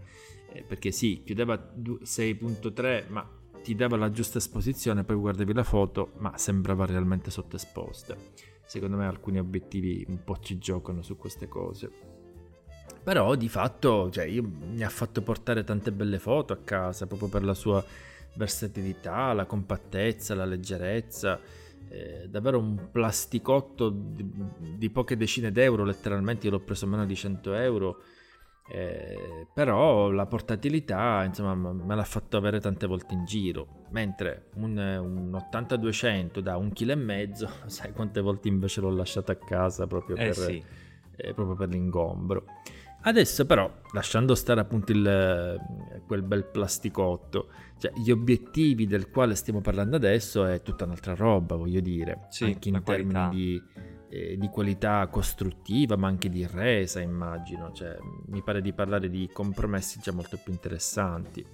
Eh, 0.52 0.64
perché 0.64 0.92
sì, 0.92 1.22
chiudeva 1.24 1.54
6.3 1.56 3.06
ma 3.10 3.26
ti 3.62 3.76
dava 3.76 3.98
la 3.98 4.10
giusta 4.10 4.40
esposizione, 4.40 5.04
poi 5.04 5.16
guardavi 5.16 5.54
la 5.54 5.64
foto 5.64 6.14
ma 6.18 6.36
sembrava 6.38 6.88
realmente 6.88 7.30
sottoesposta 7.30 8.18
secondo 8.72 8.96
me 8.96 9.06
alcuni 9.06 9.38
obiettivi 9.38 10.06
un 10.08 10.24
po' 10.24 10.40
ci 10.40 10.58
giocano 10.58 11.02
su 11.02 11.18
queste 11.18 11.50
cose. 11.50 11.92
Però 13.04 13.36
di 13.36 13.50
fatto, 13.50 14.10
cioè, 14.10 14.24
io, 14.24 14.44
mi 14.44 14.82
ha 14.82 14.88
fatto 14.88 15.22
portare 15.22 15.66
tante 15.66 15.92
belle 15.92 16.20
foto 16.20 16.54
a 16.54 16.58
casa 16.64 17.06
proprio 17.06 17.28
per 17.28 17.44
la 17.44 17.54
sua 17.54 17.84
versatilità, 18.36 19.34
la 19.34 19.44
compattezza, 19.46 20.36
la 20.36 20.46
leggerezza. 20.46 21.38
Eh, 21.90 22.30
davvero 22.30 22.60
un 22.60 22.88
plasticotto 22.90 23.90
di, 23.90 24.26
di 24.78 24.90
poche 24.90 25.18
decine 25.18 25.52
d'euro, 25.52 25.84
letteralmente 25.84 26.46
io 26.46 26.54
l'ho 26.54 26.62
preso 26.62 26.88
meno 26.88 27.06
di 27.06 27.16
100 27.16 27.54
euro 27.56 28.02
eh, 28.74 29.48
però 29.54 30.10
la 30.12 30.26
portatilità 30.26 31.26
insomma 31.26 31.74
me 31.74 31.94
l'ha 31.94 32.06
fatto 32.06 32.38
avere 32.38 32.62
tante 32.62 32.88
volte 32.88 33.14
in 33.14 33.26
giro 33.26 33.88
mentre 33.90 34.46
un, 34.56 34.78
un 34.78 35.32
80-200 35.52 36.40
da 36.40 36.56
un 36.56 36.72
chilo 36.72 36.94
e 36.94 36.96
mezzo 36.96 37.50
sai 37.68 37.92
quante 37.92 38.22
volte 38.22 38.48
invece 38.48 38.80
l'ho 38.80 38.90
lasciato 38.90 39.32
a 39.34 39.36
casa 39.36 39.88
proprio, 39.88 40.16
eh 40.16 40.26
per, 40.26 40.36
sì. 40.36 40.64
eh, 41.18 41.34
proprio 41.34 41.58
per 41.58 41.68
l'ingombro 41.68 42.46
adesso 43.02 43.46
però 43.46 43.70
lasciando 43.92 44.36
stare 44.36 44.62
appunto 44.62 44.94
il, 44.94 45.60
quel 46.08 46.22
bel 46.22 46.46
plasticotto 46.46 47.50
cioè 47.78 47.92
gli 47.94 48.10
obiettivi 48.10 48.88
del 48.88 49.10
quale 49.10 49.36
stiamo 49.36 49.60
parlando 49.60 49.98
adesso 49.98 50.46
è 50.46 50.62
tutta 50.62 50.86
un'altra 50.86 51.14
roba 51.14 51.58
voglio 51.58 51.82
dire 51.82 52.28
sì, 52.30 52.46
anche 52.46 52.70
in 52.70 52.82
termini 52.84 53.12
qualità. 53.12 53.30
di 53.30 53.62
eh, 54.12 54.38
di 54.38 54.50
qualità 54.50 55.08
costruttiva, 55.08 55.96
ma 55.96 56.08
anche 56.08 56.30
di 56.30 56.46
resa, 56.46 57.00
immagino. 57.00 57.72
Cioè, 57.72 57.98
mi 58.28 58.42
pare 58.42 58.62
di 58.62 58.74
parlare 58.74 59.10
di 59.10 59.30
compromessi 59.32 60.00
già 60.00 60.12
molto 60.12 60.38
più 60.38 60.52
interessanti. 60.52 61.46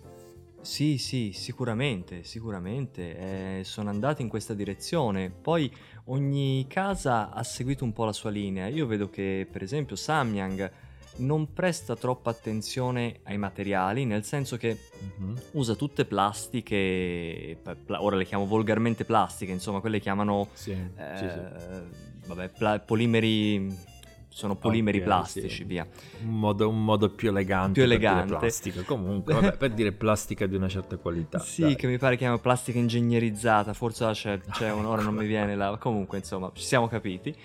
Sì, 0.60 0.98
sì, 0.98 1.32
sicuramente, 1.34 2.24
sicuramente. 2.24 3.60
Eh, 3.60 3.64
sono 3.64 3.90
andati 3.90 4.22
in 4.24 4.28
questa 4.28 4.54
direzione. 4.54 5.30
Poi 5.30 5.72
ogni 6.06 6.66
casa 6.68 7.30
ha 7.32 7.44
seguito 7.44 7.84
un 7.84 7.94
po' 7.94 8.06
la 8.06 8.12
sua 8.12 8.32
linea. 8.32 8.68
Io 8.68 8.88
vedo 8.88 9.10
che, 9.10 9.48
per 9.50 9.62
esempio, 9.62 9.96
Samyang 9.96 10.70
non 11.18 11.54
presta 11.54 11.96
troppa 11.96 12.32
attenzione 12.32 13.20
ai 13.24 13.38
materiali, 13.38 14.04
nel 14.06 14.24
senso 14.24 14.58
che 14.58 14.78
Mhm. 15.18 15.42
usa 15.54 15.76
tutte 15.76 16.06
plastiche, 16.06 17.58
pla- 17.86 18.04
ora 18.04 18.16
le 18.16 18.26
chiamo 18.26 18.46
volgarmente 18.46 19.06
plastiche, 19.06 19.52
insomma, 19.52 19.80
quelle 19.80 20.00
chiamano 20.00 20.50
Sì, 20.54 20.72
eh, 20.72 21.16
sì, 21.16 21.30
sì. 21.30 22.17
Vabbè, 22.28 22.50
pla- 22.50 22.80
polimeri 22.80 23.96
sono 24.30 24.56
polimeri 24.56 25.00
Ok, 25.00 25.04
plastici, 25.04 25.50
sì. 25.50 25.64
via. 25.64 25.88
Un 26.24 26.38
modo, 26.38 26.70
un 26.70 26.84
modo 26.84 27.10
più 27.10 27.30
elegante, 27.30 27.72
Più 27.74 27.82
per 27.82 27.92
elegante. 27.92 28.26
dire 28.28 28.38
plastica. 28.38 28.82
Comunque, 28.84 29.34
vabbè, 29.34 29.58
per 29.58 29.72
dire 29.72 29.92
plastica 29.94 30.46
di 30.46 30.56
una 30.56 30.68
certa 30.70 30.98
qualità. 30.98 31.40
Sì, 31.40 31.62
dai. 31.64 31.76
che 31.76 31.88
mi 31.88 31.98
pare 31.98 32.18
chiama 32.18 32.38
plastica 32.38 32.78
ingegnerizzata, 32.78 33.74
forse 33.74 34.12
c'è, 34.12 34.40
c'è 34.52 34.72
un'ora, 34.72 35.02
non 35.02 35.16
mi 35.16 35.26
viene 35.26 35.56
la... 35.56 35.78
Comunque, 35.80 36.20
insomma, 36.20 36.52
ci 36.54 36.64
siamo 36.64 36.88
capiti. 36.88 37.36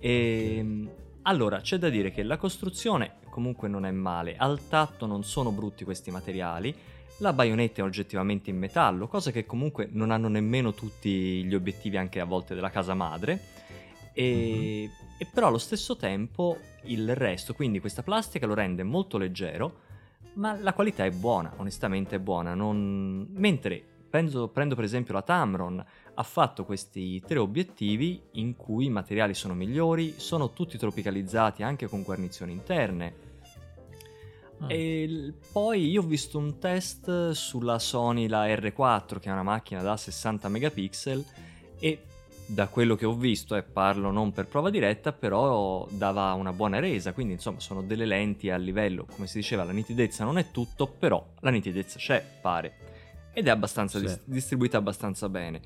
E, 0.00 0.88
allora, 1.22 1.60
c'è 1.60 1.78
da 1.78 1.88
dire 1.88 2.10
che 2.10 2.24
la 2.24 2.36
costruzione 2.36 3.18
comunque 3.30 3.68
non 3.68 3.86
è 3.86 3.90
male, 3.92 4.34
al 4.36 4.66
tatto 4.68 5.06
non 5.06 5.22
sono 5.22 5.52
brutti 5.52 5.84
questi 5.84 6.10
materiali, 6.10 6.74
la 7.18 7.32
baionetta 7.32 7.82
è 7.82 7.84
oggettivamente 7.84 8.50
in 8.50 8.58
metallo, 8.58 9.06
cosa 9.06 9.30
che 9.30 9.46
comunque 9.46 9.88
non 9.92 10.10
hanno 10.10 10.26
nemmeno 10.26 10.72
tutti 10.74 11.44
gli 11.44 11.54
obiettivi 11.54 11.96
anche 11.96 12.18
a 12.18 12.24
volte 12.24 12.56
della 12.56 12.70
casa 12.70 12.94
madre. 12.94 13.40
E, 14.20 14.90
e 15.16 15.26
però 15.32 15.46
allo 15.46 15.58
stesso 15.58 15.96
tempo 15.96 16.58
il 16.84 17.14
resto, 17.16 17.54
quindi 17.54 17.80
questa 17.80 18.02
plastica 18.02 18.46
lo 18.46 18.54
rende 18.54 18.82
molto 18.82 19.16
leggero, 19.16 19.88
ma 20.34 20.58
la 20.60 20.74
qualità 20.74 21.04
è 21.04 21.10
buona, 21.10 21.54
onestamente 21.56 22.16
è 22.16 22.18
buona. 22.18 22.54
Non... 22.54 23.26
Mentre 23.30 23.82
prendo, 24.10 24.48
prendo 24.48 24.74
per 24.74 24.84
esempio 24.84 25.14
la 25.14 25.22
Tamron, 25.22 25.82
ha 26.14 26.22
fatto 26.22 26.66
questi 26.66 27.20
tre 27.20 27.38
obiettivi 27.38 28.20
in 28.32 28.56
cui 28.56 28.86
i 28.86 28.90
materiali 28.90 29.32
sono 29.32 29.54
migliori, 29.54 30.14
sono 30.18 30.52
tutti 30.52 30.76
tropicalizzati 30.76 31.62
anche 31.62 31.86
con 31.86 32.02
guarnizioni 32.02 32.52
interne. 32.52 33.28
Ah. 34.58 34.70
E 34.70 35.32
poi 35.50 35.88
io 35.88 36.02
ho 36.02 36.06
visto 36.06 36.36
un 36.36 36.58
test 36.58 37.30
sulla 37.30 37.78
Sony 37.78 38.28
la 38.28 38.46
R4, 38.46 39.18
che 39.18 39.30
è 39.30 39.32
una 39.32 39.42
macchina 39.42 39.80
da 39.80 39.96
60 39.96 40.48
megapixel, 40.50 41.24
e 41.78 42.02
da 42.52 42.66
quello 42.66 42.96
che 42.96 43.06
ho 43.06 43.14
visto, 43.14 43.54
e 43.54 43.62
parlo 43.62 44.10
non 44.10 44.32
per 44.32 44.46
prova 44.46 44.70
diretta, 44.70 45.12
però 45.12 45.86
dava 45.90 46.32
una 46.32 46.52
buona 46.52 46.80
resa, 46.80 47.12
quindi 47.12 47.34
insomma 47.34 47.60
sono 47.60 47.82
delle 47.82 48.04
lenti 48.04 48.50
a 48.50 48.56
livello, 48.56 49.06
come 49.06 49.28
si 49.28 49.38
diceva, 49.38 49.62
la 49.62 49.72
nitidezza 49.72 50.24
non 50.24 50.36
è 50.36 50.50
tutto, 50.50 50.88
però 50.88 51.24
la 51.40 51.50
nitidezza 51.50 51.98
c'è, 51.98 52.24
pare, 52.40 52.74
ed 53.32 53.46
è 53.46 53.50
abbastanza 53.50 53.98
Sì. 53.98 54.06
dis- 54.06 54.20
distribuita 54.24 54.78
abbastanza 54.78 55.28
bene. 55.28 55.60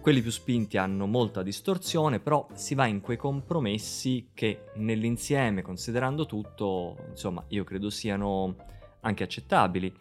Quelli 0.00 0.20
più 0.20 0.32
spinti 0.32 0.76
hanno 0.76 1.06
molta 1.06 1.42
distorsione, 1.42 2.18
però 2.18 2.46
si 2.52 2.74
va 2.74 2.86
in 2.86 3.00
quei 3.00 3.16
compromessi 3.16 4.30
che 4.34 4.64
nell'insieme, 4.74 5.62
considerando 5.62 6.26
tutto, 6.26 6.96
insomma, 7.10 7.42
io 7.48 7.64
credo 7.64 7.88
siano 7.90 8.56
anche 9.00 9.22
accettabili. 9.22 9.92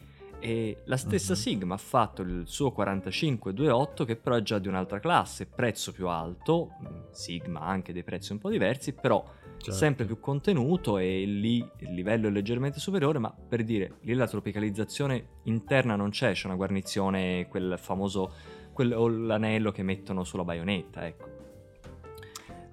E 0.44 0.80
la 0.84 0.98
stessa 0.98 1.32
Mhm. 1.36 1.40
Sigma 1.40 1.74
ha 1.76 1.78
fatto 1.78 2.22
il 2.22 2.44
suo 2.48 2.74
4528 2.74 4.04
che 4.04 4.18
però 4.18 4.36
è 4.36 4.42
già 4.42 4.60
di 4.60 4.68
un'altra 4.68 5.00
classe, 5.00 5.46
prezzo 5.46 5.94
più 5.94 6.10
alto, 6.10 6.72
Sigma 7.12 7.62
ha 7.62 7.68
anche 7.70 7.94
dei 7.94 8.04
prezzi 8.04 8.34
un 8.34 8.40
po' 8.40 8.50
diversi, 8.50 8.92
però 8.92 9.24
Certo. 9.56 9.72
sempre 9.72 10.04
più 10.04 10.20
contenuto 10.20 10.98
e 10.98 11.24
lì 11.24 11.66
il 11.78 11.94
livello 11.94 12.28
è 12.28 12.30
leggermente 12.30 12.80
superiore, 12.82 13.20
ma 13.20 13.32
per 13.32 13.64
dire, 13.64 14.00
lì 14.02 14.14
la 14.16 14.28
tropicalizzazione 14.28 15.28
interna 15.44 15.96
non 15.96 16.10
c'è, 16.10 16.34
c'è 16.34 16.48
una 16.48 16.58
guarnizione, 16.58 17.48
quel 17.48 17.76
famoso, 17.78 18.34
quel, 18.74 18.90
l'anello 19.26 19.72
che 19.72 19.82
mettono 19.82 20.26
sulla 20.26 20.44
baionetta, 20.44 21.08
ecco. 21.08 21.32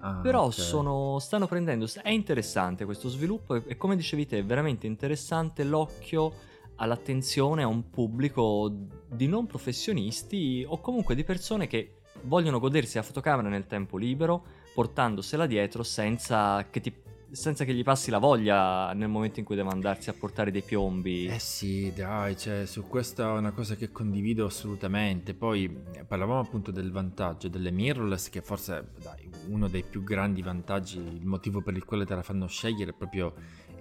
Ah, 0.00 0.18
Però 0.22 0.46
ok. 0.46 0.54
sono, 0.54 1.20
stanno 1.20 1.46
prendendo, 1.46 1.86
è 2.02 2.10
interessante 2.10 2.84
questo 2.84 3.08
sviluppo 3.08 3.54
e, 3.54 3.62
e 3.64 3.76
come 3.76 3.94
dicevi 3.94 4.26
te 4.26 4.38
è 4.38 4.44
veramente 4.44 4.88
interessante 4.88 5.62
l'occhio 5.62 6.48
all'attenzione 6.80 7.62
a 7.62 7.66
un 7.66 7.90
pubblico 7.90 8.72
di 9.06 9.28
non 9.28 9.46
professionisti 9.46 10.64
o 10.66 10.80
comunque 10.80 11.14
di 11.14 11.25
persone 11.25 11.66
che 11.66 12.00
vogliono 12.22 12.58
godersi 12.58 12.96
la 12.96 13.02
fotocamera 13.02 13.49
nel 13.49 13.66
tempo 13.66 13.96
libero 13.96 14.44
portandosela 14.75 15.46
dietro 15.46 15.82
senza 15.82 16.66
che, 16.70 16.80
ti- 16.80 16.94
senza 17.30 17.64
che 17.64 17.75
gli 17.75 17.82
passi 17.82 18.10
la 18.10 18.18
voglia 18.18 18.92
nel 18.94 19.08
momento 19.08 19.40
in 19.40 19.44
cui 19.44 19.56
deve 19.56 19.70
andarsi 19.70 20.08
a 20.08 20.14
portare 20.14 20.50
dei 20.50 20.62
piombi. 20.62 21.26
Eh 21.26 21.38
sì, 21.38 21.92
dai, 21.94 22.37
cioè, 22.37 22.66
su 22.66 22.87
questa 22.87 23.34
è 23.34 23.38
una 23.38 23.50
cosa 23.50 23.75
che 23.75 23.90
condivido 23.90 24.46
assolutamente. 24.46 25.34
Poi 25.34 25.64
eh, 25.92 26.04
parlavamo 26.04 26.40
appunto 26.40 26.70
del 26.70 26.90
vantaggio 26.90 27.49
delle 27.49 27.70
mirrorless, 27.70 28.30
che 28.30 28.40
forse 28.40 28.92
dai, 29.02 29.28
uno 29.49 29.68
dei 29.68 29.82
più 29.82 30.02
grandi 30.02 30.40
vantaggi, 30.40 30.99
il 30.99 31.26
motivo 31.26 31.60
per 31.60 31.75
il 31.75 31.84
quale 31.84 32.06
te 32.06 32.14
la 32.14 32.22
fanno 32.22 32.46
scegliere 32.46 32.92
è 32.92 32.94
proprio 32.94 33.34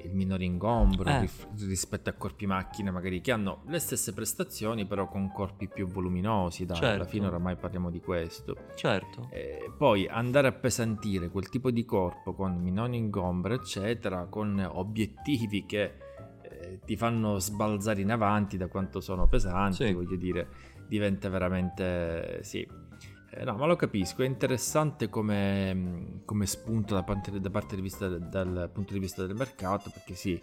il 0.04 0.14
minore 0.14 0.44
ingombro 0.46 1.10
Eh. 1.10 1.30
rispetto 1.68 2.10
a 2.10 2.14
corpi 2.14 2.46
macchine 2.46 2.92
magari 2.92 3.22
che 3.22 3.32
hanno 3.32 3.62
le 3.68 3.80
stesse 3.80 4.14
prestazioni 4.14 4.86
però 4.86 5.08
con 5.08 5.32
corpi 5.32 5.68
più 5.68 5.88
voluminosi, 5.88 6.66
dai, 6.66 6.78
alla 6.78 6.88
Certo. 6.98 7.06
fine 7.10 7.28
oramai 7.28 7.56
parliamo 7.56 7.90
di 7.90 8.00
questo. 8.00 8.56
Certo. 8.76 9.28
Eh, 9.32 9.72
poi 9.78 10.08
andare 10.08 10.48
a 10.48 10.52
pesantire 10.52 11.30
quel 11.30 11.50
tipo 11.50 11.72
di 11.72 11.86
corpo 11.86 12.34
con 12.34 12.56
minore 12.58 12.96
ingombro, 12.96 13.54
eccetera, 13.54 14.26
con 14.26 14.60
obiettivi 14.72 15.66
che 15.66 15.94
eh, 16.42 16.80
ti 16.86 16.96
fanno 16.96 17.38
sbalzare 17.40 18.02
in 18.02 18.12
avanti 18.12 18.58
da 18.58 18.68
quanto 18.68 19.00
sono 19.02 19.28
pesanti, 19.28 19.86
Sì. 19.86 19.94
voglio 19.94 20.16
dire, 20.16 20.48
diventa 20.88 21.30
veramente 21.30 22.40
sì. 22.44 22.68
Eh, 23.32 23.44
no, 23.44 23.56
ma 23.56 23.68
lo 23.68 23.76
capisco, 23.76 24.24
è 24.24 24.26
interessante 24.26 25.08
come, 25.08 25.74
mh, 25.74 26.22
come 26.26 26.46
spunto 26.48 26.96
da 26.96 27.04
parte, 27.04 27.40
da 27.40 27.50
parte 27.52 27.76
di 27.76 27.82
vista, 27.82 28.08
dal 28.08 28.70
punto 28.74 28.94
di 28.94 29.00
vista 29.00 29.26
del 29.26 29.36
mercato, 29.36 29.92
perché 29.92 30.16
sì, 30.16 30.42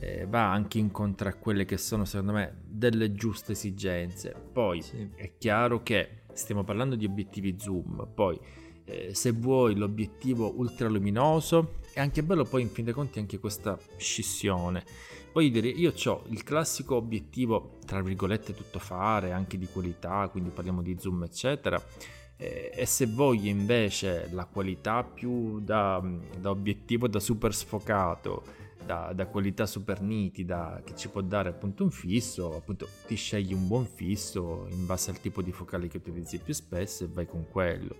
eh, 0.00 0.26
va 0.26 0.50
anche 0.50 0.78
incontro 0.78 1.28
a 1.28 1.34
quelle 1.34 1.66
che 1.66 1.76
sono 1.76 2.04
secondo 2.06 2.32
me 2.32 2.62
delle 2.64 3.12
giuste 3.12 3.52
esigenze. 3.52 4.34
Poi 4.52 4.80
Sì. 4.80 5.10
è 5.14 5.32
chiaro 5.36 5.82
che 5.82 6.22
stiamo 6.32 6.64
parlando 6.64 6.94
di 6.96 7.04
obiettivi 7.04 7.56
zoom, 7.58 8.08
poi 8.14 8.38
eh, 8.84 9.14
se 9.14 9.30
vuoi 9.32 9.76
l'obiettivo 9.76 10.52
ultraluminoso 10.56 11.80
è 11.92 12.00
anche 12.00 12.22
bello 12.22 12.44
poi 12.44 12.62
in 12.62 12.70
fin 12.70 12.84
dei 12.86 12.94
conti 12.94 13.18
anche 13.18 13.38
questa 13.38 13.78
scissione. 13.98 14.84
Voglio 15.34 15.48
dire, 15.50 15.68
io 15.68 15.92
ho 16.06 16.24
il 16.28 16.42
classico 16.42 16.96
obiettivo, 16.96 17.78
tra 17.86 18.02
virgolette, 18.02 18.54
tuttofare, 18.54 19.32
anche 19.32 19.56
di 19.58 19.66
qualità, 19.66 20.28
quindi 20.28 20.50
parliamo 20.50 20.82
di 20.82 20.96
zoom, 20.98 21.22
eccetera. 21.24 21.82
E 22.74 22.86
se 22.86 23.06
voglio 23.06 23.48
invece 23.48 24.28
la 24.32 24.46
qualità 24.46 25.04
più 25.04 25.60
da, 25.60 26.02
da 26.40 26.50
obiettivo 26.50 27.06
da 27.06 27.20
super 27.20 27.54
sfocato, 27.54 28.42
da, 28.84 29.12
da 29.14 29.26
qualità 29.26 29.64
super 29.64 30.00
nitida 30.00 30.82
che 30.84 30.96
ci 30.96 31.08
può 31.08 31.20
dare 31.20 31.50
appunto 31.50 31.84
un 31.84 31.92
fisso, 31.92 32.56
appunto 32.56 32.88
ti 33.06 33.14
scegli 33.14 33.52
un 33.52 33.68
buon 33.68 33.86
fisso 33.86 34.66
in 34.70 34.86
base 34.86 35.10
al 35.10 35.20
tipo 35.20 35.40
di 35.40 35.52
focale 35.52 35.86
che 35.86 35.98
utilizzi 35.98 36.38
più 36.38 36.52
spesso 36.52 37.04
e 37.04 37.08
vai 37.12 37.26
con 37.26 37.46
quello. 37.48 37.94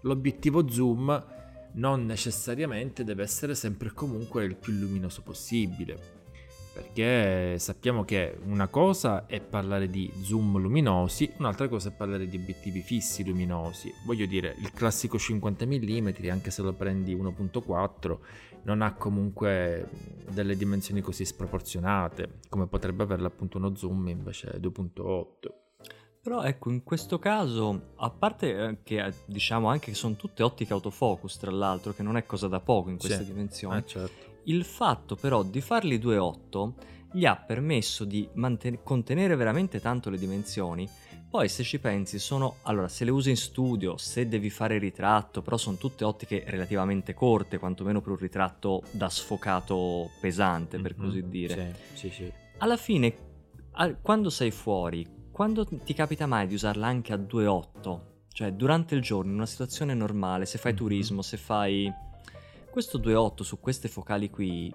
L'obiettivo 0.00 0.68
zoom 0.68 1.36
non 1.74 2.04
necessariamente 2.04 3.04
deve 3.04 3.22
essere 3.22 3.54
sempre 3.54 3.88
e 3.88 3.92
comunque 3.92 4.44
il 4.44 4.56
più 4.56 4.72
luminoso 4.72 5.22
possibile, 5.22 6.17
perché 6.82 7.58
sappiamo 7.58 8.04
che 8.04 8.38
una 8.44 8.68
cosa 8.68 9.26
è 9.26 9.40
parlare 9.40 9.90
di 9.90 10.08
zoom 10.22 10.58
luminosi, 10.58 11.32
un'altra 11.38 11.66
cosa 11.68 11.88
è 11.88 11.92
parlare 11.92 12.28
di 12.28 12.36
obiettivi 12.36 12.82
fissi 12.82 13.24
luminosi. 13.24 13.92
Voglio 14.06 14.26
dire, 14.26 14.54
il 14.60 14.70
classico 14.72 15.18
50 15.18 15.66
mm, 15.66 16.08
anche 16.30 16.52
se 16.52 16.62
lo 16.62 16.72
prendi 16.72 17.16
1.4, 17.16 18.18
non 18.62 18.82
ha 18.82 18.94
comunque 18.94 19.88
delle 20.30 20.56
dimensioni 20.56 21.00
così 21.00 21.24
sproporzionate, 21.24 22.38
come 22.48 22.68
potrebbe 22.68 23.02
averla 23.02 23.26
appunto 23.26 23.58
uno 23.58 23.74
zoom 23.74 24.06
invece 24.06 24.60
2.8. 24.60 25.32
Però 26.22 26.42
ecco, 26.42 26.70
in 26.70 26.84
questo 26.84 27.18
caso, 27.18 27.92
a 27.96 28.10
parte 28.10 28.56
eh, 28.56 28.78
che 28.84 29.04
eh, 29.04 29.12
diciamo 29.24 29.68
anche 29.68 29.86
che 29.90 29.96
sono 29.96 30.14
tutte 30.14 30.42
ottiche 30.44 30.72
autofocus, 30.72 31.38
tra 31.38 31.50
l'altro, 31.50 31.92
che 31.92 32.02
non 32.04 32.16
è 32.16 32.24
cosa 32.26 32.46
da 32.46 32.60
poco 32.60 32.90
in 32.90 32.98
queste 32.98 33.24
Sì. 33.24 33.30
dimensioni, 33.32 33.76
Ah, 33.76 33.84
certo. 33.84 34.26
Il 34.48 34.64
fatto 34.64 35.14
però 35.16 35.42
di 35.42 35.60
farli 35.60 35.98
2.8 35.98 36.74
gli 37.12 37.24
ha 37.24 37.36
permesso 37.36 38.04
di 38.04 38.28
manten- 38.34 38.80
contenere 38.82 39.34
veramente 39.34 39.80
tanto 39.80 40.10
le 40.10 40.18
dimensioni. 40.18 40.86
Poi 41.30 41.48
se 41.48 41.62
ci 41.62 41.78
pensi 41.78 42.18
sono, 42.18 42.56
allora 42.62 42.88
se 42.88 43.04
le 43.04 43.10
usi 43.10 43.28
in 43.30 43.36
studio, 43.36 43.96
se 43.98 44.28
devi 44.28 44.48
fare 44.50 44.78
ritratto, 44.78 45.42
però 45.42 45.56
sono 45.58 45.76
tutte 45.76 46.04
ottiche 46.04 46.42
relativamente 46.46 47.12
corte, 47.14 47.58
quantomeno 47.58 48.00
per 48.00 48.12
un 48.12 48.16
ritratto 48.18 48.82
da 48.90 49.08
sfocato 49.10 50.10
pesante, 50.20 50.78
per 50.78 50.94
Mhm. 50.96 51.04
così 51.04 51.28
dire. 51.28 51.74
Sì, 51.92 52.08
sì, 52.08 52.10
sì. 52.10 52.32
Alla 52.58 52.76
fine, 52.78 53.14
a- 53.72 53.94
quando 53.94 54.30
sei 54.30 54.50
fuori, 54.50 55.06
quando 55.30 55.66
ti 55.66 55.92
capita 55.94 56.26
mai 56.26 56.46
di 56.46 56.54
usarla 56.54 56.86
anche 56.86 57.12
a 57.12 57.16
2.8? 57.18 58.24
Cioè, 58.32 58.52
durante 58.52 58.94
il 58.94 59.02
giorno, 59.02 59.30
in 59.30 59.36
una 59.36 59.46
situazione 59.46 59.92
normale, 59.94 60.46
se 60.46 60.56
fai 60.58 60.72
Mhm. 60.72 60.78
turismo, 60.78 61.22
se 61.22 61.36
fai 61.36 61.92
questo 62.70 62.98
2.8 62.98 63.42
su 63.42 63.58
queste 63.60 63.88
focali 63.88 64.30
qui, 64.30 64.72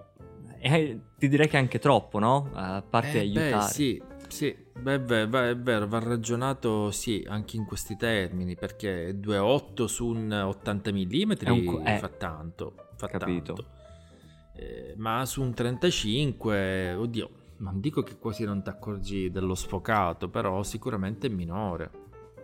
eh, 0.60 1.00
ti 1.18 1.28
direi 1.28 1.48
che 1.48 1.56
è 1.56 1.60
anche 1.60 1.78
troppo, 1.78 2.18
no? 2.18 2.50
A 2.54 2.82
parte 2.82 3.20
Eh, 3.20 3.28
beh, 3.28 3.40
aiutare. 3.42 3.72
sì, 3.72 4.02
sì, 4.28 4.54
beh, 4.78 5.00
beh, 5.00 5.26
va- 5.28 5.48
è 5.48 5.56
vero, 5.56 5.86
va 5.86 5.98
ragionato 5.98 6.90
sì, 6.90 7.24
anche 7.28 7.56
in 7.56 7.64
questi 7.64 7.96
termini, 7.96 8.54
perché 8.56 9.18
2.8 9.18 9.86
su 9.86 10.06
un 10.06 10.30
80 10.32 10.90
mm 10.92 11.32
È 11.32 11.48
un 11.50 11.82
eh. 11.86 11.98
fa 11.98 12.08
tanto, 12.08 12.74
fa 12.96 13.06
Capito. 13.08 13.52
tanto. 13.52 13.70
Eh, 14.56 14.94
ma 14.96 15.24
su 15.26 15.42
un 15.42 15.52
35, 15.52 16.94
oddio, 16.94 17.30
non 17.58 17.80
dico 17.80 18.02
che 18.02 18.16
quasi 18.18 18.44
non 18.44 18.62
ti 18.62 18.68
accorgi 18.68 19.30
dello 19.30 19.54
sfocato, 19.54 20.28
però 20.28 20.62
sicuramente 20.62 21.26
è 21.26 21.30
minore. 21.30 21.90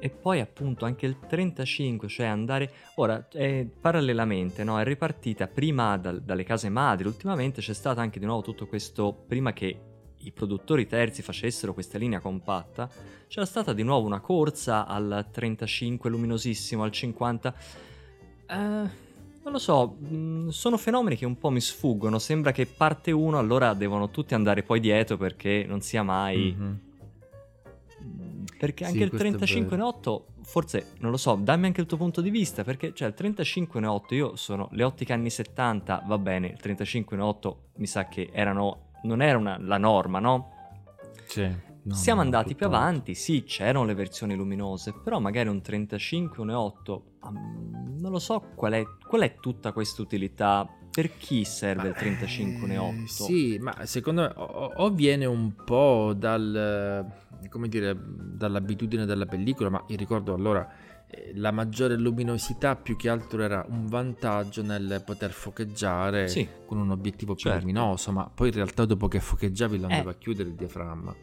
E 0.00 0.08
poi 0.08 0.40
appunto 0.40 0.86
anche 0.86 1.04
il 1.04 1.18
35, 1.18 2.08
cioè 2.08 2.26
andare... 2.26 2.72
Ora, 2.96 3.28
eh, 3.32 3.68
parallelamente, 3.80 4.64
no? 4.64 4.80
È 4.80 4.84
ripartita 4.84 5.46
prima 5.46 5.96
dal- 5.98 6.22
dalle 6.22 6.42
case 6.42 6.70
madri, 6.70 7.06
ultimamente 7.06 7.60
c'è 7.60 7.74
stato 7.74 8.00
anche 8.00 8.18
di 8.18 8.24
nuovo 8.24 8.40
tutto 8.40 8.66
questo, 8.66 9.12
prima 9.28 9.52
che 9.52 9.78
i 10.22 10.32
produttori 10.32 10.86
terzi 10.86 11.22
facessero 11.22 11.74
questa 11.74 11.98
linea 11.98 12.18
compatta, 12.18 12.88
c'era 13.28 13.46
stata 13.46 13.72
di 13.74 13.82
nuovo 13.82 14.06
una 14.06 14.20
corsa 14.20 14.86
al 14.86 15.28
35 15.30 16.08
luminosissimo, 16.10 16.82
al 16.82 16.90
50... 16.90 17.54
Eh, 18.48 19.08
non 19.42 19.52
lo 19.52 19.58
so, 19.58 19.96
mh, 19.98 20.48
sono 20.48 20.76
fenomeni 20.76 21.16
che 21.16 21.24
un 21.26 21.38
po' 21.38 21.50
mi 21.50 21.60
sfuggono, 21.60 22.18
sembra 22.18 22.52
che 22.52 22.66
parte 22.66 23.10
uno, 23.10 23.38
allora 23.38 23.74
devono 23.74 24.10
tutti 24.10 24.34
andare 24.34 24.62
poi 24.62 24.80
dietro 24.80 25.16
perché 25.18 25.64
non 25.66 25.80
sia 25.82 26.02
mai... 26.02 26.54
Mhm. 26.56 26.80
Perché 28.60 28.84
Sì, 28.84 28.90
anche 28.90 29.02
il 29.04 29.08
questo 29.08 29.26
è 29.26 29.30
35 29.30 29.74
in 29.76 29.82
vero. 29.82 29.86
8, 29.96 30.26
forse, 30.42 30.88
non 30.98 31.10
lo 31.10 31.16
so, 31.16 31.34
dammi 31.34 31.64
anche 31.64 31.80
il 31.80 31.86
tuo 31.86 31.96
punto 31.96 32.20
di 32.20 32.28
vista, 32.28 32.62
perché 32.62 32.92
cioè 32.92 33.08
il 33.08 33.14
35 33.14 33.80
in 33.80 33.86
8, 33.86 34.14
io 34.14 34.36
sono 34.36 34.68
le 34.72 34.82
ottiche 34.84 35.14
anni 35.14 35.30
70, 35.30 36.02
va 36.06 36.18
bene, 36.18 36.48
il 36.48 36.58
35 36.60 37.16
in 37.16 37.22
8 37.22 37.68
mi 37.76 37.86
sa 37.86 38.06
che 38.06 38.28
erano, 38.30 38.90
non 39.04 39.22
era 39.22 39.38
una- 39.38 39.56
la 39.58 39.78
norma, 39.78 40.18
no? 40.18 40.50
Sì, 41.24 41.48
no, 41.84 41.94
Siamo 41.94 42.20
no, 42.20 42.26
andati 42.26 42.54
più 42.54 42.66
avanti, 42.66 43.14
sì, 43.14 43.44
c'erano 43.44 43.86
le 43.86 43.94
versioni 43.94 44.34
luminose, 44.34 44.92
però 44.92 45.20
magari 45.20 45.48
un 45.48 45.62
35 45.62 46.42
in 46.44 46.50
8, 46.50 47.02
mm, 47.30 47.98
non 47.98 48.10
lo 48.10 48.18
so 48.18 48.42
qual 48.54 48.74
è, 48.74 48.84
qual 49.08 49.22
è 49.22 49.36
tutta 49.40 49.72
questa 49.72 50.02
utilità, 50.02 50.68
per 50.90 51.16
chi 51.16 51.44
serve 51.44 51.88
il 51.88 51.94
35 51.94 52.66
in 52.66 52.72
Eh, 52.72 52.76
8? 52.78 53.06
Sì, 53.06 53.56
ma 53.58 53.86
secondo 53.86 54.20
me 54.22 54.32
o, 54.36 54.72
o 54.76 54.90
viene 54.90 55.24
un 55.24 55.54
po' 55.64 56.12
dal, 56.16 57.06
come 57.48 57.68
dire, 57.68 57.96
dall'abitudine 57.98 59.04
della 59.06 59.26
pellicola, 59.26 59.70
ma 59.70 59.84
io 59.88 59.96
ricordo 59.96 60.34
allora 60.34 60.68
eh, 61.08 61.32
la 61.34 61.50
maggiore 61.50 61.96
luminosità 61.96 62.76
più 62.76 62.96
che 62.96 63.08
altro 63.08 63.42
era 63.42 63.64
un 63.68 63.86
vantaggio 63.86 64.62
nel 64.62 65.02
poter 65.04 65.32
focheggiare 65.32 66.28
Sì. 66.28 66.46
con 66.66 66.78
un 66.78 66.90
obiettivo 66.90 67.34
più 67.34 67.44
Certo. 67.44 67.60
luminoso, 67.60 68.12
ma 68.12 68.30
poi 68.32 68.48
in 68.48 68.54
realtà 68.54 68.84
dopo 68.84 69.08
che 69.08 69.20
focheggiavi 69.20 69.78
lo 69.80 69.88
Eh. 69.88 69.92
andava 69.92 70.10
a 70.10 70.14
chiudere 70.14 70.48
il 70.48 70.54
diaframma. 70.54 71.14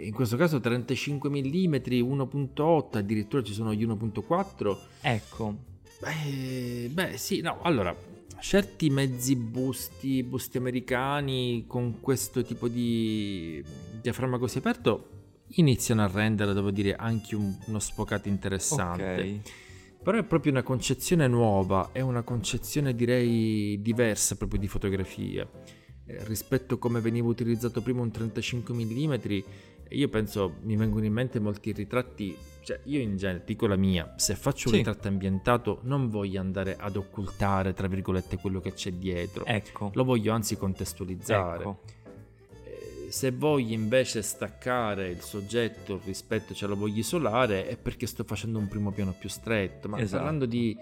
In 0.00 0.12
questo 0.12 0.36
caso 0.36 0.60
35 0.60 1.28
mm, 1.28 1.74
1.8, 1.74 2.98
addirittura 2.98 3.42
ci 3.42 3.52
sono 3.52 3.74
gli 3.74 3.84
1.4. 3.84 4.76
Ecco, 5.00 5.56
Beh, 6.00 6.88
beh, 6.92 7.16
sì, 7.16 7.40
no, 7.40 7.60
allora, 7.62 7.92
certi 8.38 8.88
mezzi 8.88 9.34
busti, 9.34 10.22
busti 10.22 10.56
americani 10.56 11.64
con 11.66 11.98
questo 12.00 12.42
tipo 12.44 12.68
di 12.68 13.60
diaframma 14.00 14.38
così 14.38 14.58
aperto 14.58 15.08
iniziano 15.56 16.02
a 16.02 16.06
rendere, 16.12 16.52
devo 16.52 16.70
dire, 16.70 16.94
anche 16.94 17.34
un- 17.34 17.56
uno 17.66 17.78
sfocato 17.78 18.28
interessante. 18.28 19.40
ok. 19.42 19.52
Però 20.02 20.16
è 20.16 20.24
proprio 20.24 20.52
una 20.52 20.62
concezione 20.62 21.26
nuova, 21.26 21.90
è 21.92 22.00
una 22.00 22.22
concezione 22.22 22.94
direi 22.94 23.80
diversa 23.82 24.36
proprio 24.36 24.60
di 24.60 24.68
fotografia. 24.68 25.46
Eh, 26.06 26.24
rispetto 26.24 26.74
a 26.74 26.78
come 26.78 27.00
veniva 27.00 27.26
utilizzato 27.28 27.82
prima 27.82 28.00
un 28.00 28.10
35 28.10 28.72
mm, 28.74 29.14
io 29.90 30.08
penso 30.08 30.56
mi 30.62 30.76
vengono 30.76 31.04
in 31.04 31.12
mente 31.12 31.40
molti 31.40 31.72
ritratti, 31.72 32.34
cioè 32.62 32.80
io 32.84 33.00
in 33.00 33.16
genere 33.16 33.42
dico 33.44 33.66
la 33.66 33.76
mia, 33.76 34.14
se 34.16 34.34
faccio 34.34 34.68
un 34.68 34.72
Sì. 34.74 34.78
ritratto 34.78 35.08
ambientato 35.08 35.80
non 35.82 36.08
voglio 36.08 36.40
andare 36.40 36.76
ad 36.78 36.96
occultare, 36.96 37.72
tra 37.74 37.88
virgolette, 37.88 38.36
quello 38.38 38.60
che 38.60 38.72
c'è 38.74 38.92
dietro, 38.92 39.44
Ecco, 39.44 39.90
lo 39.94 40.04
voglio 40.04 40.32
anzi 40.32 40.56
contestualizzare. 40.56 41.60
ecco. 41.60 41.80
Eh, 43.18 43.30
Se 43.30 43.30
voglio 43.32 43.74
invece 43.74 44.22
staccare 44.22 45.08
il 45.08 45.20
soggetto 45.20 46.00
rispetto, 46.04 46.54
ce 46.54 46.66
lo 46.66 46.76
voglio 46.76 47.00
isolare, 47.00 47.66
è 47.66 47.76
perché 47.76 48.06
sto 48.06 48.22
facendo 48.22 48.58
un 48.58 48.68
primo 48.68 48.92
piano 48.92 49.12
più 49.12 49.28
stretto. 49.28 49.88
Ma 49.88 49.98
Esatto. 49.98 50.16
parlando 50.22 50.46
di, 50.46 50.76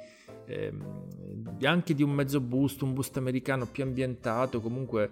di- 0.44 1.66
anche 1.66 1.94
di 1.94 2.02
un 2.02 2.10
mezzo 2.10 2.40
busto, 2.40 2.84
un 2.84 2.92
busto 2.92 3.18
americano 3.18 3.66
più 3.66 3.82
ambientato, 3.84 4.60
comunque 4.60 5.08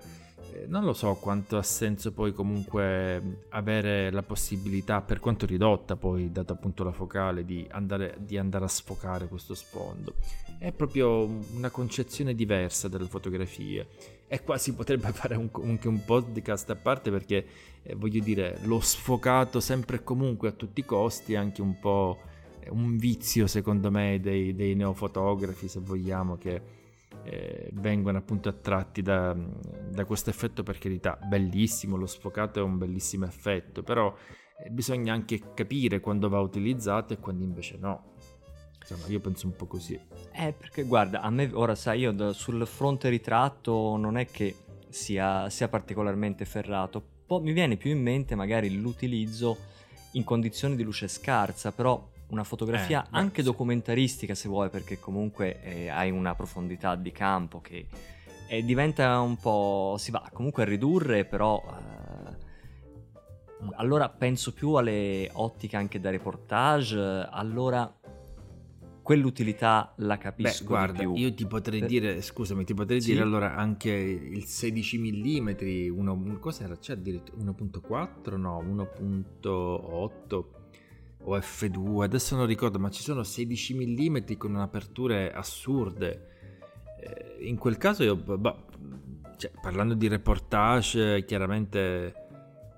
eh, 0.53 0.67
non 0.67 0.85
lo 0.85 0.93
so 0.93 1.15
quanto 1.15 1.57
ha 1.57 1.63
senso 1.63 2.13
poi 2.13 2.35
comunque 2.35 3.45
avere 3.51 4.11
la 4.11 4.23
possibilità, 4.23 5.01
per 5.01 5.19
quanto 5.19 5.47
ridotta 5.47 5.97
poi, 5.97 6.31
data 6.31 6.53
appunto 6.53 6.85
la 6.85 6.93
focale, 6.93 7.45
di 7.47 7.67
andare, 7.71 8.17
di 8.19 8.37
andare 8.37 8.67
a 8.67 8.69
sfocare 8.69 9.29
questo 9.29 9.55
sfondo. 9.55 10.15
È 10.59 10.73
proprio 10.73 11.25
una 11.55 11.71
concezione 11.71 12.35
diversa 12.35 12.89
delle 12.89 13.07
fotografie 13.07 13.87
e 14.35 14.43
qua 14.43 14.59
si 14.59 14.75
potrebbe 14.75 15.11
fare 15.15 15.37
un- 15.37 15.51
anche 15.63 15.87
un 15.87 16.05
podcast 16.05 16.69
a 16.71 16.77
parte 16.77 17.11
perché 17.11 17.47
eh, 17.83 17.95
voglio 17.95 18.23
dire 18.23 18.59
lo 18.65 18.81
sfocato 18.81 19.61
sempre 19.61 19.97
e 19.97 20.03
comunque 20.03 20.49
a 20.49 20.53
tutti 20.53 20.81
i 20.81 20.85
costi 20.85 21.37
anche 21.37 21.63
un 21.63 21.79
po' 21.79 22.19
un 22.71 22.97
vizio 22.97 23.47
secondo 23.47 23.91
me 23.91 24.19
dei, 24.21 24.55
dei 24.55 24.75
neofotografi 24.75 25.69
se 25.69 25.81
vogliamo 25.81 26.37
che 26.37 26.83
eh, 27.23 27.71
vengono 27.75 28.19
appunto 28.19 28.49
attratti 28.49 29.03
da, 29.03 29.37
da 29.91 30.05
questo 30.05 30.31
effetto 30.31 30.63
per 30.65 30.79
carità 30.79 31.17
bellissimo 31.23 31.97
lo 31.97 32.07
sfocato 32.07 32.59
è 32.59 32.63
un 32.63 32.77
bellissimo 32.77 33.27
effetto 33.27 33.83
però 33.85 34.13
eh, 34.59 34.71
bisogna 34.71 35.13
anche 35.13 35.53
capire 35.55 36.01
quando 36.01 36.29
va 36.29 36.41
utilizzato 36.41 37.13
e 37.13 37.19
quando 37.19 37.45
invece 37.45 37.77
no 37.79 38.14
insomma 38.87 39.07
io 39.07 39.21
penso 39.21 39.47
un 39.47 39.57
po' 39.57 39.67
così 39.67 39.99
Eh, 40.37 40.53
perché 40.53 40.83
guarda, 40.83 41.21
a 41.23 41.31
me 41.31 41.49
ora 41.53 41.75
sai, 41.75 42.01
io 42.01 42.13
da- 42.13 42.33
sul 42.33 42.67
fronte 42.67 43.09
ritratto 43.09 43.97
non 43.97 44.17
è 44.19 44.27
che 44.31 44.57
sia, 44.89 45.49
sia 45.49 45.69
particolarmente 45.69 46.45
ferrato. 46.45 47.03
Po- 47.27 47.41
mi 47.41 47.53
viene 47.53 47.77
più 47.77 47.91
in 47.91 48.03
mente 48.03 48.35
magari 48.35 48.75
l'utilizzo 48.81 49.57
in 50.13 50.25
condizioni 50.25 50.77
di 50.77 50.83
luce 50.83 51.09
scarsa, 51.09 51.73
però 51.73 52.05
una 52.29 52.45
fotografia 52.45 53.05
Eh, 53.05 53.09
anche 53.13 53.43
sì. 53.43 53.49
documentaristica 53.49 54.35
se 54.35 54.49
vuoi, 54.49 54.69
perché 54.71 54.99
comunque 54.99 55.63
eh, 55.63 55.89
hai 55.89 56.11
una 56.11 56.35
profondità 56.35 56.95
di 56.97 57.13
campo 57.13 57.61
che 57.61 57.87
eh, 58.49 58.65
diventa 58.65 59.21
un 59.21 59.37
po'... 59.37 59.95
si 59.99 60.11
va 60.11 60.29
comunque 60.33 60.65
a 60.65 60.67
ridurre, 60.67 61.25
però... 61.25 61.63
eh, 61.65 62.43
allora 63.77 64.09
penso 64.09 64.53
più 64.53 64.75
alle 64.75 65.31
ottiche 65.33 65.77
anche 65.77 65.99
da 66.01 66.11
reportage, 66.11 67.29
allora 67.31 67.91
quell'utilità 69.05 69.93
la 69.99 70.17
capisco 70.17 70.63
Beh, 70.63 70.69
guarda, 70.69 71.03
io 71.03 71.33
ti 71.35 71.47
potrei 71.47 71.81
Per- 71.81 71.89
dire, 71.89 72.23
scusami, 72.23 72.65
ti 72.65 72.73
potrei 72.75 73.01
Sì? 73.03 73.11
dire 73.13 73.23
allora 73.23 73.55
anche 73.55 73.91
il 73.91 74.45
16 74.45 74.99
mm, 74.99 75.49
uno, 75.97 76.13
un- 76.15 76.39
cos'era? 76.41 76.75
C'è 76.77 76.95
addirittura 76.95 77.37
1.4? 77.41 78.37
No, 78.37 78.61
1.8 78.61 80.45
o 81.27 81.39
F2, 81.39 82.03
adesso 82.03 82.35
non 82.35 82.47
ricordo, 82.47 82.79
ma 82.79 82.91
ci 82.91 83.03
sono 83.03 83.23
16 83.23 83.75
mm 83.75 84.37
con 84.39 84.57
aperture 84.57 85.33
assurde. 85.33 86.29
Eh, 87.01 87.47
in 87.47 87.57
quel 87.59 87.77
caso 87.77 88.03
io, 88.03 88.17
bah, 88.17 88.57
cioè, 89.37 89.51
parlando 89.61 89.95
di 89.95 90.09
reportage, 90.09 91.25
chiaramente 91.27 92.24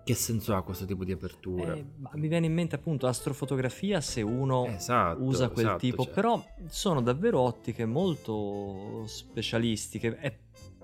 che 0.06 0.14
senso 0.14 0.54
ha 0.54 0.62
questo 0.62 0.84
tipo 0.84 1.04
di 1.04 1.10
apertura? 1.10 1.74
Eh, 1.74 1.84
mi 2.12 2.28
viene 2.28 2.46
in 2.46 2.54
mente 2.54 2.76
appunto 2.76 3.08
astrofotografia 3.08 4.00
se 4.00 4.22
uno 4.22 4.64
esatto, 4.66 5.20
usa 5.20 5.48
quel 5.48 5.64
esatto, 5.64 5.80
tipo, 5.80 6.04
cioè. 6.04 6.12
però 6.12 6.44
sono 6.68 7.02
davvero 7.02 7.40
ottiche 7.40 7.84
molto 7.86 9.02
specialistiche. 9.06 10.16
È, 10.16 10.32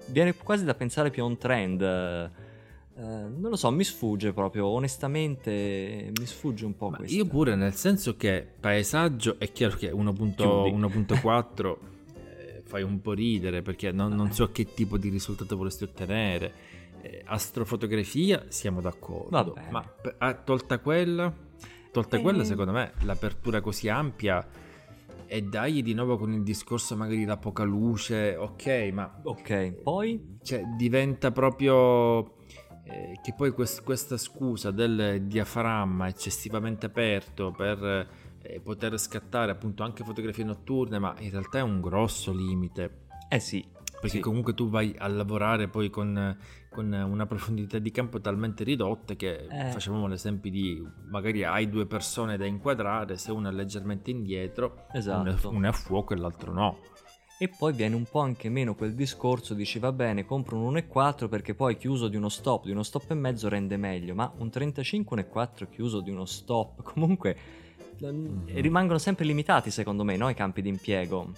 viene 0.07 0.35
quasi 0.35 0.65
da 0.65 0.75
pensare 0.75 1.11
più 1.11 1.23
a 1.23 1.27
un 1.27 1.39
trend. 1.39 1.83
Eh, 1.83 2.31
non 2.97 3.51
lo 3.51 3.55
so, 3.55 3.71
mi 3.71 3.85
sfugge 3.85 4.33
proprio, 4.33 4.67
onestamente 4.67 6.11
mi 6.19 6.27
sfugge 6.27 6.65
un 6.65 6.77
po' 6.77 6.91
Ma 6.91 6.97
questo. 6.97 7.15
Io 7.15 7.25
pure, 7.25 7.55
nel 7.55 7.75
senso 7.75 8.17
che 8.17 8.45
paesaggio 8.59 9.37
è 9.39 9.53
chiaro 9.53 9.77
che 9.77 9.93
1.4 9.93 11.77
eh, 12.17 12.63
fai 12.65 12.83
un 12.83 13.01
po' 13.01 13.13
ridere 13.13 13.63
perché 13.63 13.93
non, 13.93 14.17
non 14.17 14.33
so 14.33 14.51
che 14.51 14.75
tipo 14.75 14.99
di 14.99 15.11
risultato 15.11 15.57
vorresti 15.57 15.85
ottenere 15.85 16.72
eh, 17.03 17.23
astrofotografia 17.27 18.47
siamo 18.49 18.81
d'accordo, 18.81 19.55
ma 19.71 19.85
ah, 20.19 20.35
tolta 20.35 20.79
quella, 20.79 21.33
tolta 21.91 22.17
eh. 22.17 22.21
quella 22.21 22.45
secondo 22.45 22.73
me 22.73 22.93
l'apertura 23.03 23.61
così 23.61 23.89
ampia 23.89 24.47
e 25.33 25.41
dai 25.41 25.81
di 25.81 25.95
nuovo 25.95 26.19
con 26.19 26.31
il 26.35 26.43
discorso 26.43 26.95
magari 26.95 27.25
da 27.25 27.39
poca 27.39 27.63
luce, 27.63 28.37
ok, 28.37 28.91
ma... 28.93 29.21
Ok, 29.23 29.73
poi? 29.83 30.37
Cioè 30.43 30.63
diventa 30.77 31.31
proprio... 31.31 32.37
Eh, 32.85 33.19
che 33.23 33.33
poi 33.35 33.53
quest- 33.53 33.83
questa 33.83 34.19
scusa 34.19 34.71
del 34.71 35.23
diaframma 35.23 36.09
eccessivamente 36.09 36.85
aperto 36.85 37.51
per 37.51 38.09
eh, 38.43 38.61
poter 38.61 38.99
scattare 38.99 39.53
appunto 39.53 39.83
anche 39.83 40.05
fotografie 40.05 40.45
notturne, 40.45 40.99
ma 40.99 41.15
in 41.21 41.31
realtà 41.31 41.61
è 41.61 41.63
un 41.63 41.81
grosso 41.81 42.31
limite. 42.35 43.07
Eh 43.31 43.41
sì, 43.41 43.65
perché 44.03 44.17
sì. 44.17 44.21
comunque 44.21 44.53
tu 44.53 44.69
vai 44.69 44.93
a 44.99 45.07
lavorare 45.07 45.69
poi 45.69 45.89
con, 45.89 46.37
con, 46.69 46.93
una 46.93 47.25
profondità 47.25 47.79
di 47.79 47.93
campo 47.93 48.21
talmente 48.21 48.65
ridotta 48.65 49.15
che 49.15 49.47
eh. 49.49 49.71
facevamo 49.71 50.09
l'esempio 50.09 50.51
di 50.51 50.85
magari 51.09 51.45
hai 51.45 51.69
due 51.69 51.87
persone 51.87 52.37
da 52.37 52.45
inquadrare, 52.45 53.17
se 53.17 53.31
una 53.31 53.51
è 53.51 53.53
leggermente 53.53 54.11
indietro, 54.11 54.87
esatto. 54.93 55.51
uno 55.51 55.67
è 55.67 55.69
a 55.69 55.73
fuoco 55.73 56.15
e 56.15 56.17
l'altro 56.17 56.53
no. 56.53 56.79
E 57.39 57.49
poi 57.49 57.73
viene 57.73 57.95
un 57.95 58.03
po' 58.11 58.19
anche 58.19 58.49
meno 58.49 58.75
quel 58.75 58.93
discorso, 58.97 59.55
dici 59.55 59.79
va 59.79 59.93
bene, 59.93 60.25
compro 60.25 60.59
un 60.59 60.75
1.4 60.75 61.29
perché 61.29 61.55
poi 61.55 61.77
chiuso 61.77 62.09
di 62.09 62.17
uno 62.17 62.29
stop, 62.29 62.65
di 62.65 62.73
uno 62.73 62.83
stop 62.83 63.09
e 63.13 63.15
mezzo 63.15 63.49
rende 63.49 63.77
meglio, 63.77 64.17
ma 64.17 64.33
un 64.39 64.51
35 64.51 65.29
1.4 65.33 65.69
chiuso 65.71 66.01
di 66.01 66.11
uno 66.11 66.25
stop, 66.25 66.83
comunque 66.93 67.37
mm-hmm. 68.05 68.57
rimangono 68.57 68.99
sempre 68.99 69.25
limitati 69.25 69.71
secondo 69.71 70.03
me 70.03 70.17
no, 70.17 70.29
i 70.29 70.35
campi 70.35 70.61
di 70.61 70.71
impiego. 70.71 71.31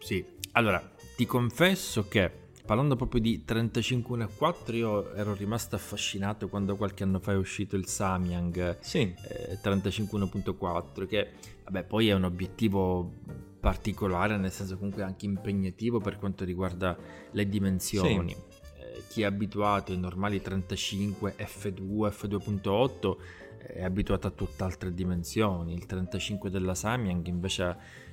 Sì, 0.00 0.22
allora 0.52 0.92
ti 1.16 1.26
confesso 1.26 2.08
che 2.08 2.30
parlando 2.66 2.96
proprio 2.96 3.20
di 3.20 3.44
35.4 3.46 4.74
io 4.74 5.12
ero 5.12 5.34
rimasto 5.34 5.76
affascinato 5.76 6.48
quando 6.48 6.76
qualche 6.76 7.04
anno 7.04 7.20
fa 7.20 7.32
è 7.32 7.36
uscito 7.36 7.76
il 7.76 7.86
Samyang 7.86 8.78
sì. 8.80 9.14
eh, 9.28 9.58
35.1.4 9.62 11.06
che 11.06 11.30
vabbè 11.64 11.84
poi 11.84 12.08
è 12.08 12.14
un 12.14 12.24
obiettivo 12.24 13.12
particolare 13.60 14.36
nel 14.38 14.50
senso 14.50 14.76
comunque 14.76 15.02
anche 15.02 15.26
impegnativo 15.26 16.00
per 16.00 16.18
quanto 16.18 16.44
riguarda 16.44 16.96
le 17.30 17.48
dimensioni 17.48 18.30
sì. 18.30 18.36
eh, 18.80 19.02
chi 19.08 19.22
è 19.22 19.24
abituato 19.26 19.92
ai 19.92 19.98
normali 19.98 20.40
35 20.40 21.36
f2 21.38 22.08
f2.8 22.08 23.16
è 23.58 23.82
abituato 23.82 24.26
a 24.26 24.30
tutt'altre 24.30 24.92
dimensioni 24.92 25.74
il 25.74 25.86
35 25.86 26.50
della 26.50 26.74
Samyang 26.74 27.26
invece 27.26 27.62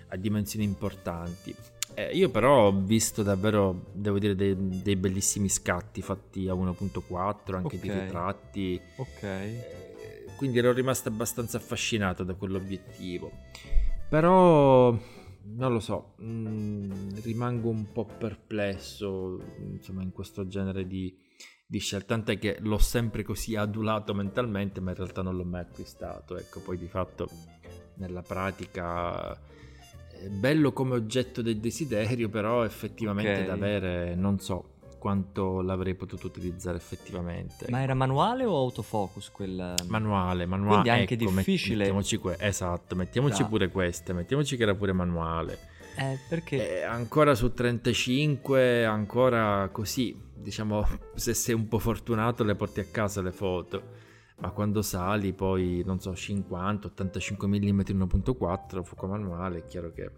ha 0.08 0.16
dimensioni 0.18 0.66
importanti 0.66 1.56
eh, 1.94 2.12
io 2.12 2.30
però 2.30 2.68
ho 2.68 2.72
visto 2.72 3.24
davvero, 3.24 3.88
devo 3.94 4.20
dire, 4.20 4.36
dei, 4.36 4.56
dei 4.58 4.96
bellissimi 4.96 5.50
scatti 5.50 6.02
fatti 6.02 6.48
a 6.48 6.54
1.4, 6.54 7.56
anche 7.56 7.76
okay. 7.76 7.80
di 7.80 7.92
ritratti. 7.92 8.82
Ok. 8.98 9.24
Eh, 9.24 10.26
quindi 10.36 10.60
ero 10.60 10.72
rimasto 10.74 11.10
abbastanza 11.10 11.58
affascinato 11.58 12.24
da 12.24 12.34
quell'obiettivo. 12.34 13.32
Però 14.10 14.98
non 15.44 15.74
lo 15.74 15.80
so, 15.80 16.14
mh, 16.18 16.26
mm, 16.26 16.92
rimango 17.24 17.70
un 17.70 17.92
po' 17.92 18.06
perplesso 18.06 19.40
insomma 19.60 20.04
in 20.04 20.12
questo 20.12 20.48
genere 20.48 20.86
di, 20.86 21.16
di 21.66 21.80
scelte, 21.80 22.08
tant'è 22.08 22.38
che 22.38 22.58
l'ho 22.60 22.78
sempre 22.78 23.24
così 23.24 23.56
adulato 23.56 24.14
mentalmente, 24.14 24.80
ma 24.80 24.92
in 24.92 24.98
realtà 24.98 25.22
non 25.22 25.36
l'ho 25.36 25.46
mai 25.46 25.62
acquistato. 25.62 26.38
Ecco, 26.38 26.60
poi 26.62 26.78
di 26.78 26.88
fatto 26.88 27.30
nella 27.96 28.22
pratica 28.22 29.40
bello 30.30 30.72
come 30.74 30.96
oggetto 30.96 31.42
del 31.42 31.58
desiderio, 31.58 32.30
però 32.30 32.64
effettivamente 32.64 33.32
okay. 33.32 33.46
da 33.46 33.54
avere 33.54 34.16
non 34.16 34.40
so 34.40 34.72
quanto 35.02 35.62
l'avrei 35.62 35.96
potuto 35.96 36.28
utilizzare 36.28 36.78
effettivamente. 36.78 37.66
Ma 37.70 37.82
era 37.82 37.96
manuale 37.96 38.46
o 38.46 38.56
autofocus 38.56 39.32
quel... 39.32 39.74
Manuale, 39.88 40.46
manuale. 40.46 40.82
Quindi 40.82 40.90
anche 40.90 41.14
ecco, 41.16 41.32
difficile. 41.32 41.78
Mettiamoci 41.78 42.18
que- 42.18 42.38
esatto, 42.40 42.96
mettiamoci 42.96 43.42
da. 43.42 43.48
pure 43.48 43.70
queste, 43.70 44.14
mettiamoci 44.14 44.56
che 44.56 44.62
era 44.64 44.76
pure 44.76 44.94
manuale. 44.94 45.58
Eh, 45.98 46.20
perché? 46.30 46.82
Eh, 46.82 46.84
ancora 46.84 47.34
su 47.34 47.52
35, 47.52 48.86
ancora 48.86 49.70
così, 49.72 50.16
diciamo, 50.36 50.88
se 51.16 51.34
sei 51.34 51.56
un 51.56 51.68
po' 51.68 51.80
fortunato 51.80 52.44
le 52.44 52.54
porti 52.54 52.80
a 52.80 52.86
casa 52.86 53.24
le 53.24 53.32
foto 53.32 54.10
ma 54.42 54.50
quando 54.50 54.82
sali 54.82 55.34
poi, 55.34 55.84
non 55.86 56.00
so, 56.00 56.16
50, 56.16 56.88
85 56.88 57.48
mm 57.48 57.80
1.4, 57.80 58.84
fuoco 58.84 59.08
manuale, 59.08 59.60
è 59.60 59.66
chiaro 59.66 59.92
che 59.92 60.12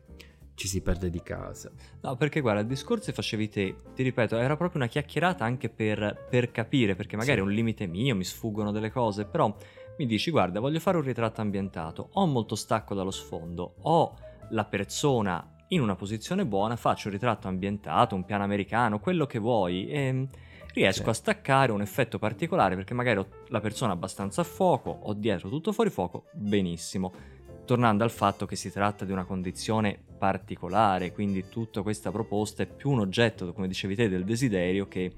ci 0.56 0.68
si 0.68 0.82
perde 0.82 1.10
di 1.10 1.22
casa. 1.22 1.70
No, 2.02 2.16
perché 2.16 2.40
guarda, 2.40 2.62
il 2.62 2.68
discorso 2.68 3.06
che 3.06 3.14
facevi 3.14 3.50
te, 3.50 3.76
ti 3.94 4.02
ripeto, 4.02 4.38
era 4.38 4.56
proprio 4.56 4.82
una 4.82 4.90
chiacchierata 4.90 5.44
anche 5.44 5.70
per, 5.70 6.26
per 6.30 6.52
capire, 6.52 6.96
perché 6.96 7.18
magari 7.18 7.40
sì. 7.40 7.44
è 7.44 7.48
un 7.48 7.54
limite 7.54 7.86
mio, 7.86 8.16
mi 8.16 8.24
sfuggono 8.24 8.72
delle 8.72 8.92
cose, 8.92 9.26
però 9.26 9.54
mi 9.98 10.06
dici, 10.06 10.32
guarda, 10.32 10.62
voglio 10.62 10.80
fare 10.80 10.98
un 10.98 11.04
ritratto 11.04 11.42
ambientato, 11.42 12.10
ho 12.14 12.26
molto 12.26 12.56
stacco 12.56 12.96
dallo 12.96 13.12
sfondo, 13.12 13.76
ho 13.82 14.16
la 14.52 14.64
persona 14.64 15.54
in 15.70 15.82
una 15.82 15.96
posizione 15.96 16.46
buona, 16.46 16.78
faccio 16.78 17.08
un 17.08 17.14
ritratto 17.14 17.50
ambientato, 17.50 18.16
un 18.16 18.24
piano 18.24 18.44
americano, 18.44 19.00
quello 19.00 19.26
che 19.26 19.40
vuoi, 19.40 19.88
e 19.88 20.28
riesco 20.74 21.04
sì. 21.04 21.10
a 21.10 21.14
staccare 21.14 21.72
un 21.72 21.82
effetto 21.82 22.20
particolare 22.20 22.76
perché 22.76 22.94
magari 22.94 23.20
ho 23.20 23.28
la 23.50 23.62
persona 23.62 23.94
abbastanza 23.94 24.42
a 24.42 24.44
fuoco, 24.44 24.90
ho 24.90 25.14
dietro 25.14 25.50
tutto 25.50 25.72
fuori 25.72 25.90
fuoco, 25.90 26.26
benissimo. 26.34 27.14
Tornando 27.66 28.04
al 28.04 28.12
fatto 28.12 28.46
che 28.46 28.58
si 28.58 28.72
tratta 28.72 29.06
di 29.06 29.14
una 29.14 29.24
condizione 29.24 29.98
particolare, 30.18 31.14
quindi 31.14 31.48
tutta 31.48 31.82
questa 31.82 32.12
proposta 32.12 32.64
è 32.64 32.66
più 32.66 32.90
un 32.90 33.00
oggetto, 33.00 33.54
come 33.54 33.68
dicevi 33.68 33.96
te, 33.96 34.10
del 34.10 34.26
desiderio 34.26 34.88
che... 34.88 35.14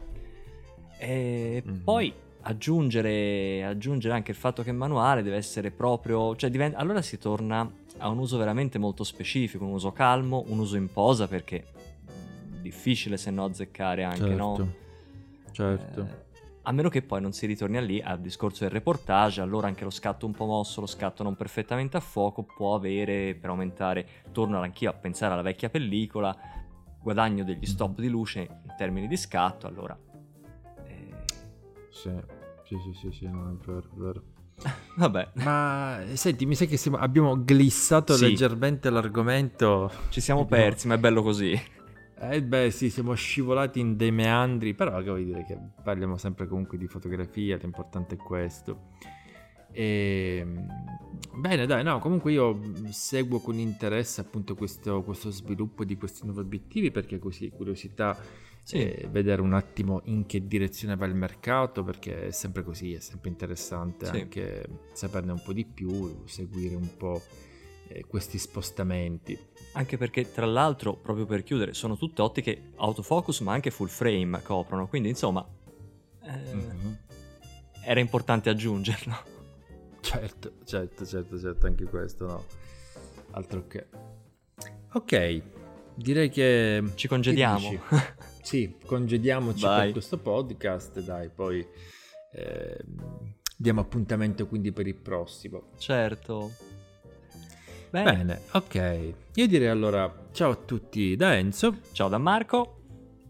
E 0.97 1.63
mm-hmm. 1.65 1.79
poi 1.79 2.13
aggiungere, 2.41 3.65
aggiungere, 3.65 4.13
anche 4.13 4.29
il 4.29 4.37
fatto 4.37 4.61
che 4.61 4.69
il 4.69 4.75
manuale 4.75 5.23
deve 5.23 5.37
essere 5.37 5.71
proprio... 5.71 6.35
Cioè 6.35 6.51
diventa, 6.51 6.77
allora 6.77 7.01
si 7.01 7.17
torna 7.17 7.67
a 7.97 8.09
un 8.09 8.19
uso 8.19 8.37
veramente 8.37 8.77
molto 8.77 9.03
specifico, 9.03 9.65
un 9.65 9.73
uso 9.73 9.91
calmo, 9.91 10.43
un 10.47 10.59
uso 10.59 10.77
in 10.77 10.91
posa 10.91 11.27
perché 11.27 11.57
è 11.57 12.59
difficile 12.61 13.17
se 13.17 13.31
no 13.31 13.45
azzeccare 13.45 14.03
anche, 14.03 14.19
certo. 14.19 14.35
no? 14.35 14.73
Certo. 15.55 16.01
Eh, 16.01 16.23
a 16.63 16.71
meno 16.73 16.89
che 16.89 17.01
poi 17.01 17.21
non 17.21 17.31
si 17.31 17.45
ritorni 17.45 17.83
lì 17.85 18.01
al 18.01 18.19
discorso 18.19 18.63
del 18.63 18.73
reportage, 18.73 19.39
allora 19.39 19.67
anche 19.67 19.85
lo 19.85 19.89
scatto 19.89 20.25
un 20.25 20.33
po' 20.33 20.45
mosso, 20.45 20.81
lo 20.81 20.87
scatto 20.87 21.23
non 21.23 21.35
perfettamente 21.35 21.95
a 21.95 22.01
fuoco 22.01 22.43
può 22.43 22.75
avere, 22.75 23.35
per 23.35 23.51
aumentare, 23.51 24.05
torno 24.33 24.59
anch'io 24.59 24.89
a 24.89 24.93
pensare 24.93 25.33
alla 25.33 25.43
vecchia 25.43 25.69
pellicola, 25.69 26.35
guadagno 27.01 27.45
degli 27.45 27.65
stop 27.65 27.99
di 27.99 28.09
luce 28.09 28.39
in 28.41 28.73
termini 28.77 29.07
di 29.07 29.15
scatto, 29.15 29.67
allora... 29.67 29.97
Eh... 30.87 31.13
Sì, 31.89 32.11
sì, 32.65 32.75
sì, 32.83 32.93
sì, 32.99 33.11
sì, 33.11 33.29
no, 33.29 33.49
è 33.49 33.65
vero, 33.65 33.79
è 33.79 33.95
vero. 33.95 34.23
Vabbè. 34.97 35.31
Ma 35.35 36.01
senti, 36.13 36.45
mi 36.45 36.55
sa 36.55 36.65
che 36.65 36.77
siamo, 36.77 36.97
abbiamo 36.97 37.41
glissato 37.43 38.15
sì. 38.15 38.25
leggermente 38.25 38.89
l'argomento. 38.89 39.91
Ci 40.09 40.19
siamo 40.19 40.45
persi, 40.45 40.87
ma 40.87 40.95
è 40.95 40.97
bello 40.97 41.21
così. 41.21 41.73
Eh 42.17 42.41
beh 42.41 42.71
sì, 42.71 42.89
siamo 42.89 43.13
scivolati 43.13 43.80
in 43.80 43.97
dei 43.97 44.12
meandri, 44.12 44.73
però 44.73 44.97
che 44.99 45.10
vuoi 45.10 45.25
dire 45.25 45.43
che 45.45 45.58
parliamo 45.84 46.17
sempre 46.17 46.47
comunque 46.47 46.78
di 46.78 46.88
fotografia, 46.88 47.58
l'importante 47.58 48.15
è 48.15 48.17
questo. 48.17 48.91
E... 49.71 50.38
Ehm, 50.39 50.67
bene, 51.36 51.65
dai, 51.65 51.84
no, 51.84 51.99
comunque 51.99 52.32
io 52.32 52.60
seguo 52.89 53.39
con 53.39 53.60
interesse 53.60 54.21
appunto 54.21 54.56
questo, 54.56 55.04
questo 55.04 55.30
sviluppo 55.30 55.84
di 55.84 55.97
questi 55.97 56.23
nuovi 56.25 56.39
obiettivi 56.39 56.91
perché 56.91 57.19
così 57.19 57.49
curiosità 57.49 58.17
sì. 58.63 58.78
eh, 58.78 59.08
vedere 59.12 59.41
un 59.41 59.54
attimo 59.54 60.01
in 60.06 60.25
che 60.25 60.47
direzione 60.47 60.95
va 60.95 61.06
il 61.06 61.15
mercato 61.15 61.84
perché 61.84 62.28
è 62.28 62.32
sempre 62.32 62.63
così, 62.63 62.93
è 62.93 62.99
sempre 62.99 63.30
interessante 63.30 64.06
sì. 64.06 64.19
anche 64.21 64.65
saperne 64.93 65.34
un 65.34 65.41
po' 65.43 65.51
di 65.51 65.65
più, 65.65 66.23
seguire 66.25 66.75
un 66.75 66.95
po' 66.95 67.21
eh, 67.87 68.05
questi 68.07 68.37
spostamenti. 68.37 69.37
Anche 69.73 69.97
perché 69.97 70.31
tra 70.31 70.45
l'altro, 70.45 70.95
proprio 70.95 71.25
per 71.25 71.43
chiudere, 71.43 71.73
sono 71.73 71.97
tutte 71.97 72.21
ottiche 72.21 72.71
autofocus 72.77 73.41
ma 73.41 73.53
anche 73.53 73.71
full 73.71 73.87
frame 73.87 74.41
coprono, 74.41 74.87
quindi 74.87 75.09
insomma 75.09 75.45
eh, 76.23 76.55
mm-hmm. 76.55 76.93
era 77.83 77.99
importante 77.99 78.49
aggiungerlo. 78.49 79.33
Certo, 80.05 80.51
certo, 80.65 81.03
certo, 81.03 81.39
certo, 81.39 81.65
anche 81.65 81.85
questo 81.85 82.27
no. 82.27 82.45
Altro 83.31 83.65
che... 83.65 83.87
Ok, 84.93 85.41
direi 85.95 86.29
che... 86.29 86.83
Ci 86.93 87.07
congediamo. 87.07 87.81
sì, 88.43 88.77
congediamoci 88.85 89.63
Vai. 89.63 89.85
per 89.85 89.91
questo 89.93 90.19
podcast, 90.19 90.99
dai, 90.99 91.29
poi 91.29 91.67
eh, 92.33 92.77
diamo 93.57 93.81
appuntamento 93.81 94.45
quindi 94.45 94.71
per 94.71 94.85
il 94.85 94.95
prossimo. 94.95 95.69
Certo. 95.79 96.51
Bene. 97.89 98.11
Bene, 98.11 98.41
ok. 98.51 99.13
Io 99.35 99.47
direi 99.47 99.67
allora 99.67 100.11
ciao 100.31 100.51
a 100.51 100.55
tutti 100.55 101.15
da 101.15 101.35
Enzo. 101.35 101.77
Ciao 101.91 102.09
da 102.09 102.17
Marco. 102.17 102.79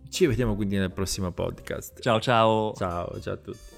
Ci 0.09 0.27
vediamo 0.27 0.55
quindi 0.55 0.77
nel 0.77 0.91
prossimo 0.91 1.31
podcast. 1.31 1.99
Ciao 1.99 2.19
ciao. 2.19 2.73
Ciao, 2.75 3.19
ciao 3.19 3.33
a 3.33 3.37
tutti. 3.37 3.74